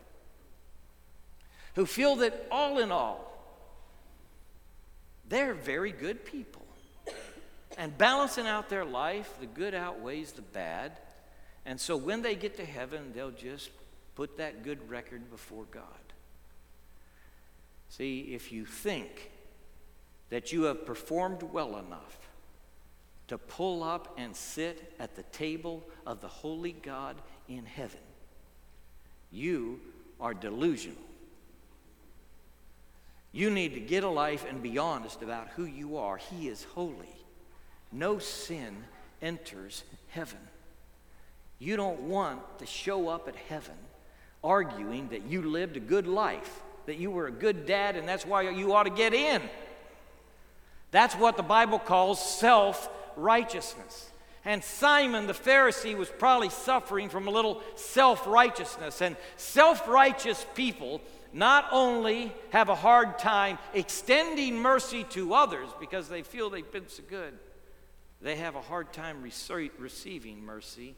who 1.74 1.87
feel 1.87 2.16
that 2.16 2.48
all 2.50 2.80
in 2.80 2.92
all, 2.92 3.34
they're 5.28 5.54
very 5.54 5.92
good 5.92 6.24
people. 6.24 6.62
And 7.76 7.96
balancing 7.98 8.46
out 8.46 8.68
their 8.68 8.84
life, 8.84 9.34
the 9.40 9.46
good 9.46 9.74
outweighs 9.74 10.32
the 10.32 10.42
bad. 10.42 10.92
And 11.66 11.80
so 11.80 11.96
when 11.96 12.22
they 12.22 12.34
get 12.34 12.56
to 12.58 12.64
heaven, 12.64 13.12
they'll 13.14 13.30
just 13.30 13.70
put 14.14 14.37
that 14.38 14.62
good 14.62 14.88
record 14.88 15.30
before 15.30 15.64
God. 15.70 15.82
See, 17.88 18.32
if 18.34 18.52
you 18.52 18.64
think 18.64 19.30
that 20.30 20.52
you 20.52 20.64
have 20.64 20.87
performed 20.87 21.42
well 21.42 21.78
enough 21.78 22.18
to 23.28 23.38
pull 23.38 23.82
up 23.82 24.14
and 24.18 24.34
sit 24.37 24.94
at 24.98 25.16
the 25.16 25.22
table 25.24 25.82
of 26.06 26.20
the 26.20 26.28
holy 26.28 26.72
God 26.72 27.16
in 27.48 27.64
heaven, 27.64 28.00
you 29.32 29.80
are 30.20 30.34
delusional. 30.34 30.98
You 33.35 33.51
need 33.51 33.75
to 33.75 33.81
get 33.81 34.05
a 34.05 34.09
life 34.09 34.47
and 34.49 34.62
be 34.62 34.79
honest 34.79 35.20
about 35.20 35.49
who 35.57 35.64
you 35.64 35.97
are. 35.97 36.18
He 36.18 36.47
is 36.47 36.62
holy. 36.77 37.16
No 37.90 38.20
sin 38.20 38.77
enters 39.20 39.83
heaven. 40.11 40.38
You 41.59 41.77
don't 41.77 42.03
want 42.03 42.61
to 42.61 42.66
show 42.66 43.09
up 43.09 43.27
at 43.27 43.35
heaven 43.35 43.75
arguing 44.44 45.09
that 45.09 45.27
you 45.27 45.42
lived 45.42 45.77
a 45.77 45.81
good 45.81 46.07
life, 46.07 46.62
that 46.87 46.99
you 46.99 47.11
were 47.11 47.27
a 47.27 47.33
good 47.33 47.66
dad, 47.66 47.97
and 47.97 48.07
that's 48.07 48.25
why 48.25 48.42
you 48.42 48.73
ought 48.73 48.85
to 48.85 48.90
get 48.90 49.12
in. 49.12 49.42
That's 50.92 51.16
what 51.16 51.37
the 51.37 51.42
Bible 51.42 51.81
calls 51.81 52.25
self 52.25 52.88
righteousness. 53.16 54.12
And 54.44 54.62
Simon 54.62 55.27
the 55.27 55.33
Pharisee 55.33 55.97
was 55.97 56.09
probably 56.09 56.51
suffering 56.51 57.09
from 57.09 57.27
a 57.27 57.33
little 57.33 57.62
self 57.75 58.29
righteousness. 58.29 59.03
And 59.03 59.16
self 59.37 59.88
righteous 59.88 60.47
people 60.55 61.01
not 61.35 61.66
only 61.73 62.33
have 62.51 62.68
a 62.68 62.75
hard 62.77 63.18
time 63.18 63.59
extending 63.75 64.57
mercy 64.57 65.03
to 65.11 65.35
others 65.35 65.68
because 65.81 66.09
they 66.09 66.23
feel 66.23 66.49
they've 66.49 66.70
been 66.70 66.88
so 66.88 67.03
good, 67.11 67.35
they 68.23 68.37
have 68.37 68.55
a 68.55 68.61
hard 68.61 68.92
time 68.92 69.20
receiving 69.20 70.44
mercy 70.44 70.94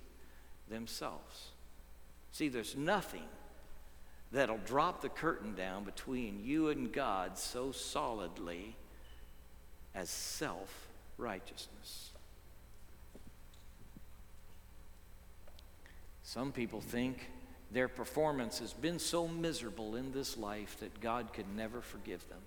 themselves. 0.69 1.49
See, 2.33 2.49
there's 2.49 2.77
nothing 2.77 3.25
that'll 4.31 4.59
drop 4.59 5.01
the 5.01 5.09
curtain 5.09 5.55
down 5.55 5.85
between 5.85 6.45
you 6.45 6.69
and 6.69 6.93
God 6.93 7.39
so 7.39 7.73
solidly 7.73 8.77
as 9.95 10.11
self 10.11 10.89
righteousness. 11.17 12.11
Some 16.23 16.53
people 16.53 16.83
think 16.83 17.31
their 17.71 17.89
performance 17.89 18.61
has 18.61 18.73
been 18.73 18.99
so 18.99 19.27
miserable 19.27 19.97
in 19.97 20.13
this 20.13 20.37
life 20.37 20.79
that 20.81 21.01
God 21.01 21.33
could 21.33 21.47
never 21.57 21.81
forgive 21.81 22.27
them. 22.29 22.39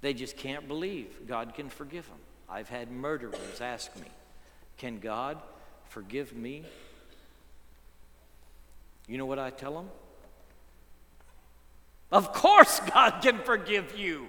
They 0.00 0.14
just 0.14 0.36
can't 0.36 0.66
believe 0.66 1.26
God 1.26 1.54
can 1.54 1.68
forgive 1.68 2.06
them. 2.06 2.18
I've 2.48 2.68
had 2.68 2.90
murderers 2.90 3.60
ask 3.60 3.94
me, 3.96 4.08
Can 4.78 4.98
God 4.98 5.38
forgive 5.88 6.34
me? 6.34 6.64
You 9.06 9.18
know 9.18 9.26
what 9.26 9.38
I 9.38 9.50
tell 9.50 9.74
them? 9.74 9.90
Of 12.10 12.32
course, 12.32 12.80
God 12.92 13.22
can 13.22 13.38
forgive 13.38 13.96
you. 13.96 14.28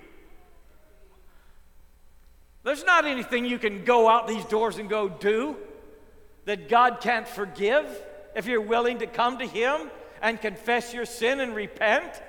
There's 2.63 2.85
not 2.85 3.05
anything 3.05 3.45
you 3.45 3.59
can 3.59 3.83
go 3.83 4.07
out 4.07 4.27
these 4.27 4.45
doors 4.45 4.77
and 4.77 4.89
go 4.89 5.09
do 5.09 5.57
that 6.45 6.69
God 6.69 7.01
can't 7.01 7.27
forgive 7.27 7.85
if 8.35 8.45
you're 8.45 8.61
willing 8.61 8.99
to 8.99 9.07
come 9.07 9.39
to 9.39 9.45
Him 9.45 9.89
and 10.21 10.39
confess 10.39 10.93
your 10.93 11.05
sin 11.05 11.39
and 11.39 11.55
repent. 11.55 12.21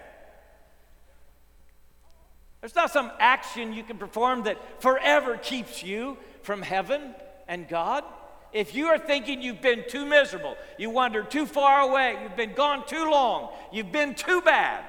There's 2.60 2.74
not 2.74 2.90
some 2.90 3.10
action 3.18 3.72
you 3.72 3.82
can 3.82 3.98
perform 3.98 4.44
that 4.44 4.82
forever 4.82 5.36
keeps 5.36 5.82
you 5.82 6.16
from 6.42 6.62
heaven 6.62 7.14
and 7.46 7.68
God. 7.68 8.04
If 8.52 8.74
you 8.74 8.86
are 8.86 8.98
thinking 8.98 9.42
you've 9.42 9.60
been 9.60 9.84
too 9.88 10.06
miserable, 10.06 10.56
you 10.78 10.88
wandered 10.88 11.30
too 11.30 11.44
far 11.44 11.80
away, 11.80 12.16
you've 12.22 12.36
been 12.36 12.54
gone 12.54 12.86
too 12.86 13.10
long, 13.10 13.52
you've 13.72 13.92
been 13.92 14.14
too 14.14 14.40
bad, 14.40 14.84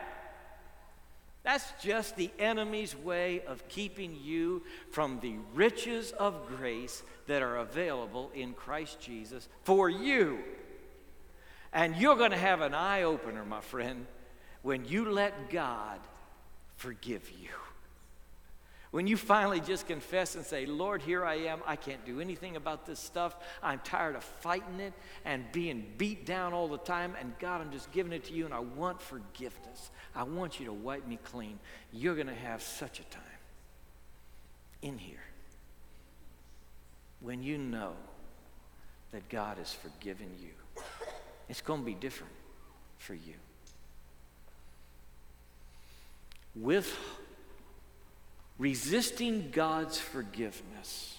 that's 1.46 1.72
just 1.80 2.16
the 2.16 2.32
enemy's 2.40 2.96
way 2.96 3.44
of 3.46 3.68
keeping 3.68 4.18
you 4.20 4.64
from 4.90 5.20
the 5.20 5.36
riches 5.54 6.12
of 6.12 6.48
grace 6.48 7.04
that 7.28 7.44
are 7.44 7.58
available 7.58 8.32
in 8.34 8.54
Christ 8.54 9.00
Jesus 9.00 9.48
for 9.62 9.88
you. 9.88 10.40
And 11.76 11.98
you're 11.98 12.16
going 12.16 12.32
to 12.32 12.38
have 12.38 12.62
an 12.62 12.74
eye 12.74 13.04
opener, 13.04 13.44
my 13.44 13.60
friend, 13.60 14.08
when 14.62 14.86
you 14.86 15.12
let 15.12 15.50
God 15.50 16.00
forgive 16.78 17.30
you. 17.30 17.50
When 18.92 19.08
you 19.08 19.18
finally 19.18 19.60
just 19.60 19.86
confess 19.86 20.36
and 20.36 20.46
say, 20.46 20.66
Lord, 20.66 21.02
here 21.02 21.26
I 21.26 21.36
am. 21.36 21.60
I 21.68 21.76
can't 21.76 22.06
do 22.06 22.22
anything 22.22 22.56
about 22.56 22.86
this 22.86 22.98
stuff. 22.98 23.36
I'm 23.62 23.80
tired 23.80 24.16
of 24.16 24.24
fighting 24.24 24.80
it 24.80 24.94
and 25.26 25.44
being 25.52 25.86
beat 25.98 26.26
down 26.26 26.54
all 26.54 26.70
the 26.70 26.78
time. 26.78 27.14
And 27.20 27.38
God, 27.40 27.60
I'm 27.60 27.74
just 27.74 27.92
giving 27.92 28.14
it 28.14 28.24
to 28.26 28.34
you 28.34 28.46
and 28.46 28.54
I 28.54 28.60
want 28.60 29.02
forgiveness. 29.02 29.92
I 30.16 30.24
want 30.24 30.62
you 30.62 30.68
to 30.68 30.74
wipe 30.74 31.06
me 31.06 31.20
clean. 31.26 31.60
You're 31.92 32.16
going 32.16 32.28
to 32.28 32.34
have 32.34 32.64
such 32.64 33.02
a 33.02 33.04
time 33.04 33.22
in 34.82 34.98
here 34.98 35.18
when 37.20 37.44
you 37.44 37.58
know 37.58 37.96
that 39.12 39.28
God 39.28 39.58
has 39.58 39.74
forgiven 39.74 40.30
you. 40.42 40.52
It's 41.48 41.62
going 41.62 41.82
to 41.82 41.86
be 41.86 41.94
different 41.94 42.34
for 42.98 43.14
you. 43.14 43.34
With 46.56 46.98
resisting 48.58 49.50
God's 49.52 49.98
forgiveness 49.98 51.18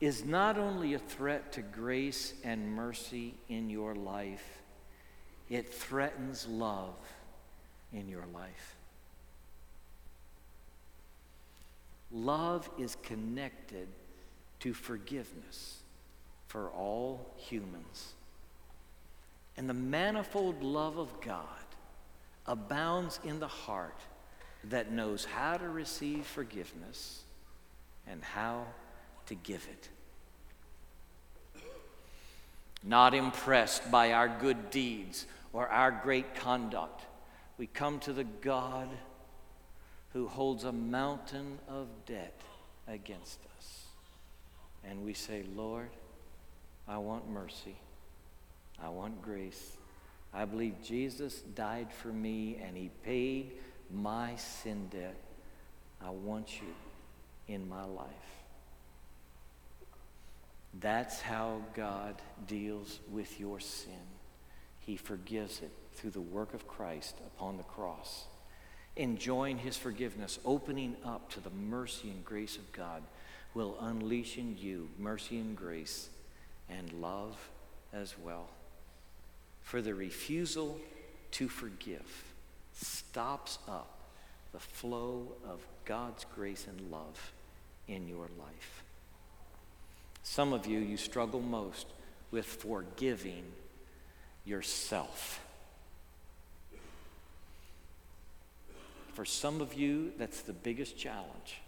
is 0.00 0.24
not 0.24 0.58
only 0.58 0.94
a 0.94 0.98
threat 0.98 1.52
to 1.52 1.62
grace 1.62 2.34
and 2.44 2.74
mercy 2.74 3.34
in 3.48 3.70
your 3.70 3.94
life, 3.94 4.62
it 5.48 5.72
threatens 5.72 6.46
love 6.46 6.94
in 7.92 8.08
your 8.08 8.24
life. 8.34 8.76
Love 12.12 12.68
is 12.78 12.96
connected 13.02 13.88
to 14.60 14.72
forgiveness 14.72 15.80
for 16.46 16.68
all 16.70 17.34
humans. 17.36 18.13
And 19.56 19.68
the 19.68 19.74
manifold 19.74 20.62
love 20.62 20.98
of 20.98 21.20
God 21.20 21.46
abounds 22.46 23.20
in 23.24 23.38
the 23.38 23.48
heart 23.48 24.00
that 24.64 24.90
knows 24.90 25.24
how 25.24 25.56
to 25.56 25.68
receive 25.68 26.26
forgiveness 26.26 27.22
and 28.06 28.22
how 28.22 28.66
to 29.26 29.34
give 29.34 29.66
it. 29.70 29.88
Not 32.82 33.14
impressed 33.14 33.90
by 33.90 34.12
our 34.12 34.28
good 34.28 34.70
deeds 34.70 35.26
or 35.52 35.68
our 35.68 35.90
great 35.90 36.34
conduct, 36.34 37.02
we 37.56 37.66
come 37.66 37.98
to 38.00 38.12
the 38.12 38.24
God 38.24 38.88
who 40.12 40.28
holds 40.28 40.64
a 40.64 40.72
mountain 40.72 41.58
of 41.68 41.86
debt 42.04 42.40
against 42.86 43.38
us. 43.56 43.84
And 44.84 45.04
we 45.04 45.14
say, 45.14 45.44
Lord, 45.54 45.88
I 46.86 46.98
want 46.98 47.28
mercy. 47.28 47.76
I 48.82 48.88
want 48.88 49.22
grace. 49.22 49.76
I 50.32 50.44
believe 50.44 50.74
Jesus 50.82 51.40
died 51.54 51.92
for 51.92 52.08
me 52.08 52.60
and 52.62 52.76
he 52.76 52.90
paid 53.04 53.52
my 53.90 54.36
sin 54.36 54.88
debt. 54.90 55.16
I 56.04 56.10
want 56.10 56.60
you 56.60 56.74
in 57.46 57.68
my 57.68 57.84
life. 57.84 58.08
That's 60.80 61.20
how 61.20 61.62
God 61.74 62.20
deals 62.46 62.98
with 63.10 63.38
your 63.38 63.60
sin. 63.60 63.92
He 64.80 64.96
forgives 64.96 65.62
it 65.62 65.70
through 65.94 66.10
the 66.10 66.20
work 66.20 66.52
of 66.52 66.66
Christ 66.66 67.16
upon 67.26 67.56
the 67.56 67.62
cross. 67.62 68.24
Enjoying 68.96 69.58
his 69.58 69.76
forgiveness, 69.76 70.38
opening 70.44 70.96
up 71.04 71.30
to 71.32 71.40
the 71.40 71.50
mercy 71.50 72.10
and 72.10 72.24
grace 72.24 72.56
of 72.56 72.70
God, 72.72 73.02
will 73.54 73.76
unleash 73.80 74.36
in 74.36 74.56
you 74.58 74.88
mercy 74.98 75.38
and 75.38 75.56
grace 75.56 76.08
and 76.68 76.92
love 76.92 77.36
as 77.92 78.16
well. 78.18 78.48
For 79.64 79.82
the 79.82 79.94
refusal 79.94 80.78
to 81.32 81.48
forgive 81.48 82.24
stops 82.72 83.58
up 83.66 83.90
the 84.52 84.60
flow 84.60 85.32
of 85.48 85.66
God's 85.84 86.24
grace 86.34 86.66
and 86.68 86.92
love 86.92 87.32
in 87.88 88.06
your 88.08 88.28
life. 88.38 88.84
Some 90.22 90.52
of 90.52 90.66
you, 90.66 90.78
you 90.78 90.96
struggle 90.96 91.40
most 91.40 91.86
with 92.30 92.46
forgiving 92.46 93.44
yourself. 94.44 95.40
For 99.14 99.24
some 99.24 99.60
of 99.60 99.74
you, 99.74 100.12
that's 100.18 100.42
the 100.42 100.52
biggest 100.52 100.96
challenge. 100.96 101.60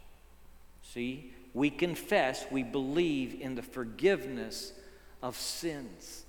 See, 0.82 1.32
we 1.54 1.70
confess, 1.70 2.44
we 2.50 2.62
believe 2.62 3.40
in 3.40 3.54
the 3.54 3.62
forgiveness 3.62 4.72
of 5.22 5.36
sins. 5.36 6.25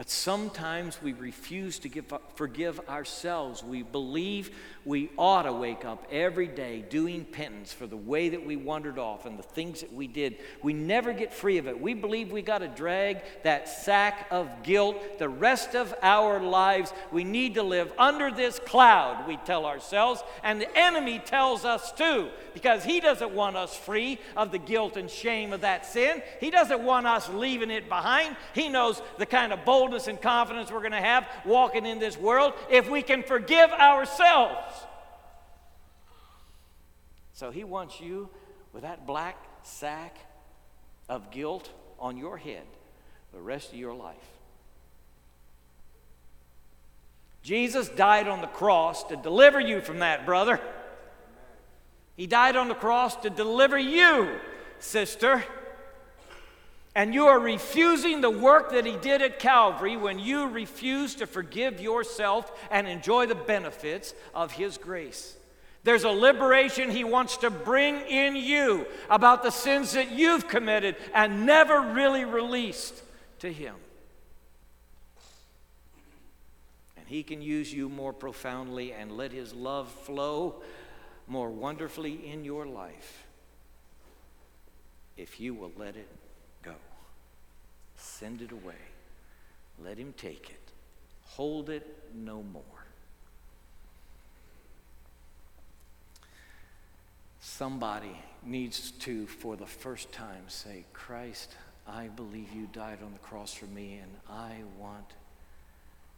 But 0.00 0.08
sometimes 0.08 0.98
we 1.02 1.12
refuse 1.12 1.78
to 1.80 1.90
give, 1.90 2.10
forgive 2.34 2.80
ourselves. 2.88 3.62
We 3.62 3.82
believe 3.82 4.50
we 4.86 5.10
ought 5.18 5.42
to 5.42 5.52
wake 5.52 5.84
up 5.84 6.06
every 6.10 6.46
day 6.46 6.82
doing 6.88 7.26
penance 7.26 7.70
for 7.70 7.86
the 7.86 7.98
way 7.98 8.30
that 8.30 8.46
we 8.46 8.56
wandered 8.56 8.98
off 8.98 9.26
and 9.26 9.38
the 9.38 9.42
things 9.42 9.82
that 9.82 9.92
we 9.92 10.06
did. 10.06 10.38
We 10.62 10.72
never 10.72 11.12
get 11.12 11.34
free 11.34 11.58
of 11.58 11.68
it. 11.68 11.78
We 11.78 11.92
believe 11.92 12.32
we 12.32 12.40
got 12.40 12.60
to 12.60 12.68
drag 12.68 13.20
that 13.42 13.68
sack 13.68 14.26
of 14.30 14.48
guilt 14.62 15.18
the 15.18 15.28
rest 15.28 15.74
of 15.74 15.94
our 16.00 16.40
lives. 16.40 16.94
We 17.12 17.22
need 17.22 17.56
to 17.56 17.62
live 17.62 17.92
under 17.98 18.30
this 18.30 18.58
cloud, 18.58 19.28
we 19.28 19.36
tell 19.36 19.66
ourselves. 19.66 20.22
And 20.42 20.62
the 20.62 20.78
enemy 20.78 21.18
tells 21.18 21.66
us 21.66 21.92
too, 21.92 22.30
because 22.54 22.84
he 22.84 23.00
doesn't 23.00 23.32
want 23.32 23.58
us 23.58 23.76
free 23.76 24.18
of 24.34 24.50
the 24.50 24.56
guilt 24.56 24.96
and 24.96 25.10
shame 25.10 25.52
of 25.52 25.60
that 25.60 25.84
sin. 25.84 26.22
He 26.40 26.50
doesn't 26.50 26.82
want 26.82 27.06
us 27.06 27.28
leaving 27.28 27.70
it 27.70 27.90
behind. 27.90 28.34
He 28.54 28.70
knows 28.70 29.02
the 29.18 29.26
kind 29.26 29.52
of 29.52 29.62
bold 29.66 29.89
boldness 29.90 30.06
and 30.06 30.22
confidence 30.22 30.70
we're 30.70 30.78
going 30.78 30.92
to 30.92 31.00
have 31.00 31.26
walking 31.44 31.84
in 31.84 31.98
this 31.98 32.16
world 32.16 32.52
if 32.70 32.88
we 32.88 33.02
can 33.02 33.24
forgive 33.24 33.70
ourselves. 33.70 34.86
So 37.32 37.50
he 37.50 37.64
wants 37.64 38.00
you 38.00 38.28
with 38.72 38.82
that 38.82 39.04
black 39.04 39.36
sack 39.64 40.16
of 41.08 41.32
guilt 41.32 41.70
on 41.98 42.16
your 42.16 42.36
head 42.36 42.62
the 43.32 43.40
rest 43.40 43.72
of 43.72 43.78
your 43.78 43.94
life. 43.94 44.16
Jesus 47.42 47.88
died 47.88 48.28
on 48.28 48.42
the 48.42 48.46
cross 48.46 49.02
to 49.04 49.16
deliver 49.16 49.58
you 49.58 49.80
from 49.80 50.00
that, 50.00 50.24
brother. 50.24 50.60
He 52.16 52.28
died 52.28 52.54
on 52.54 52.68
the 52.68 52.74
cross 52.74 53.16
to 53.16 53.30
deliver 53.30 53.78
you, 53.78 54.38
sister. 54.78 55.42
And 57.00 57.14
you 57.14 57.28
are 57.28 57.40
refusing 57.40 58.20
the 58.20 58.28
work 58.28 58.72
that 58.72 58.84
he 58.84 58.94
did 58.94 59.22
at 59.22 59.38
Calvary 59.38 59.96
when 59.96 60.18
you 60.18 60.48
refuse 60.48 61.14
to 61.14 61.26
forgive 61.26 61.80
yourself 61.80 62.52
and 62.70 62.86
enjoy 62.86 63.24
the 63.24 63.34
benefits 63.34 64.12
of 64.34 64.52
his 64.52 64.76
grace. 64.76 65.34
There's 65.82 66.04
a 66.04 66.10
liberation 66.10 66.90
he 66.90 67.04
wants 67.04 67.38
to 67.38 67.48
bring 67.48 68.02
in 68.02 68.36
you 68.36 68.84
about 69.08 69.42
the 69.42 69.50
sins 69.50 69.92
that 69.92 70.12
you've 70.12 70.46
committed 70.46 70.94
and 71.14 71.46
never 71.46 71.80
really 71.80 72.26
released 72.26 73.02
to 73.38 73.50
him. 73.50 73.76
And 76.98 77.08
he 77.08 77.22
can 77.22 77.40
use 77.40 77.72
you 77.72 77.88
more 77.88 78.12
profoundly 78.12 78.92
and 78.92 79.16
let 79.16 79.32
his 79.32 79.54
love 79.54 79.90
flow 79.90 80.56
more 81.26 81.48
wonderfully 81.48 82.30
in 82.30 82.44
your 82.44 82.66
life 82.66 83.24
if 85.16 85.40
you 85.40 85.54
will 85.54 85.72
let 85.78 85.96
it 85.96 86.19
Send 88.00 88.40
it 88.40 88.50
away. 88.50 88.80
Let 89.82 89.98
him 89.98 90.14
take 90.16 90.50
it. 90.50 90.56
Hold 91.24 91.70
it 91.70 91.86
no 92.14 92.42
more. 92.42 92.62
Somebody 97.40 98.16
needs 98.42 98.90
to, 98.92 99.26
for 99.26 99.56
the 99.56 99.66
first 99.66 100.12
time, 100.12 100.44
say, 100.48 100.84
Christ, 100.92 101.54
I 101.86 102.08
believe 102.08 102.52
you 102.54 102.68
died 102.72 102.98
on 103.04 103.12
the 103.12 103.18
cross 103.18 103.52
for 103.52 103.66
me, 103.66 104.00
and 104.02 104.12
I 104.28 104.56
want 104.78 105.06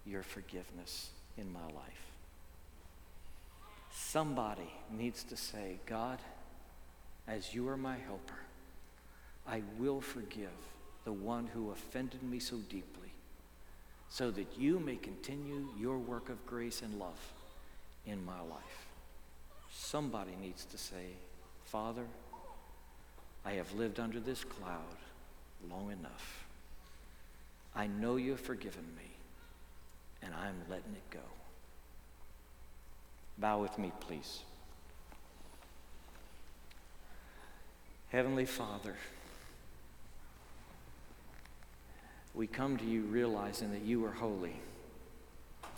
your 0.06 0.22
forgiveness 0.22 1.10
in 1.36 1.52
my 1.52 1.64
life. 1.74 2.06
Somebody 3.92 4.72
needs 4.90 5.24
to 5.24 5.36
say, 5.36 5.78
God, 5.86 6.18
as 7.26 7.54
you 7.54 7.68
are 7.68 7.76
my 7.76 7.96
helper, 7.96 8.38
I 9.46 9.62
will 9.78 10.00
forgive 10.00 10.50
the 11.04 11.12
one 11.12 11.48
who 11.48 11.70
offended 11.70 12.22
me 12.22 12.38
so 12.38 12.56
deeply, 12.68 13.12
so 14.08 14.30
that 14.30 14.46
you 14.58 14.78
may 14.78 14.96
continue 14.96 15.68
your 15.78 15.98
work 15.98 16.28
of 16.28 16.46
grace 16.46 16.82
and 16.82 16.98
love 16.98 17.32
in 18.06 18.24
my 18.24 18.40
life. 18.40 18.86
Somebody 19.72 20.32
needs 20.40 20.64
to 20.66 20.78
say, 20.78 21.16
Father, 21.64 22.04
I 23.44 23.52
have 23.52 23.72
lived 23.74 23.98
under 23.98 24.20
this 24.20 24.44
cloud 24.44 24.96
long 25.68 25.90
enough. 25.90 26.44
I 27.74 27.86
know 27.86 28.16
you 28.16 28.32
have 28.32 28.40
forgiven 28.40 28.84
me, 28.96 29.10
and 30.22 30.32
I'm 30.34 30.56
letting 30.68 30.92
it 30.92 31.10
go. 31.10 31.20
Bow 33.38 33.60
with 33.60 33.78
me, 33.78 33.90
please. 34.00 34.40
Heavenly 38.10 38.44
Father, 38.44 38.94
we 42.34 42.46
come 42.46 42.76
to 42.78 42.84
you 42.84 43.02
realizing 43.02 43.72
that 43.72 43.82
you 43.82 44.04
are 44.04 44.12
holy 44.12 44.56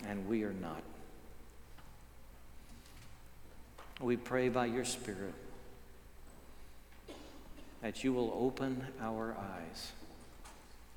and 0.06 0.26
we 0.28 0.44
are 0.44 0.52
not. 0.52 0.82
We 4.00 4.16
pray 4.16 4.48
by 4.48 4.66
your 4.66 4.84
Spirit 4.84 5.34
that 7.80 8.02
you 8.02 8.12
will 8.12 8.34
open 8.40 8.86
our 9.00 9.36
eyes 9.38 9.92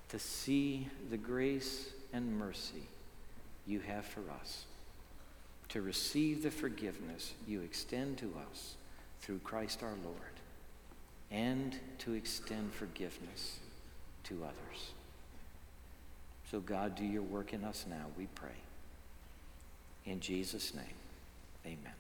to 0.10 0.18
see 0.18 0.88
the 1.10 1.18
grace 1.18 1.89
and 2.14 2.39
mercy 2.39 2.84
you 3.66 3.82
have 3.82 4.05
for 4.05 4.22
us, 4.39 4.64
to 5.70 5.82
receive 5.82 6.43
the 6.43 6.51
forgiveness 6.51 7.34
you 7.45 7.60
extend 7.62 8.18
to 8.20 8.34
us 8.49 8.76
through 9.20 9.39
Christ 9.39 9.84
our 9.84 9.95
Lord, 10.03 10.16
and 11.30 11.78
to 11.99 12.14
extend 12.14 12.72
forgiveness 12.72 13.60
to 14.24 14.43
others. 14.43 14.91
So, 16.50 16.60
God, 16.62 16.95
do 16.95 17.04
your 17.04 17.24
work 17.24 17.54
in 17.54 17.64
us 17.64 17.86
now, 17.89 18.06
we 18.18 18.28
pray. 18.36 18.50
In 20.06 20.22
Jesus' 20.22 20.74
name, 20.74 20.86
amen. 21.66 21.97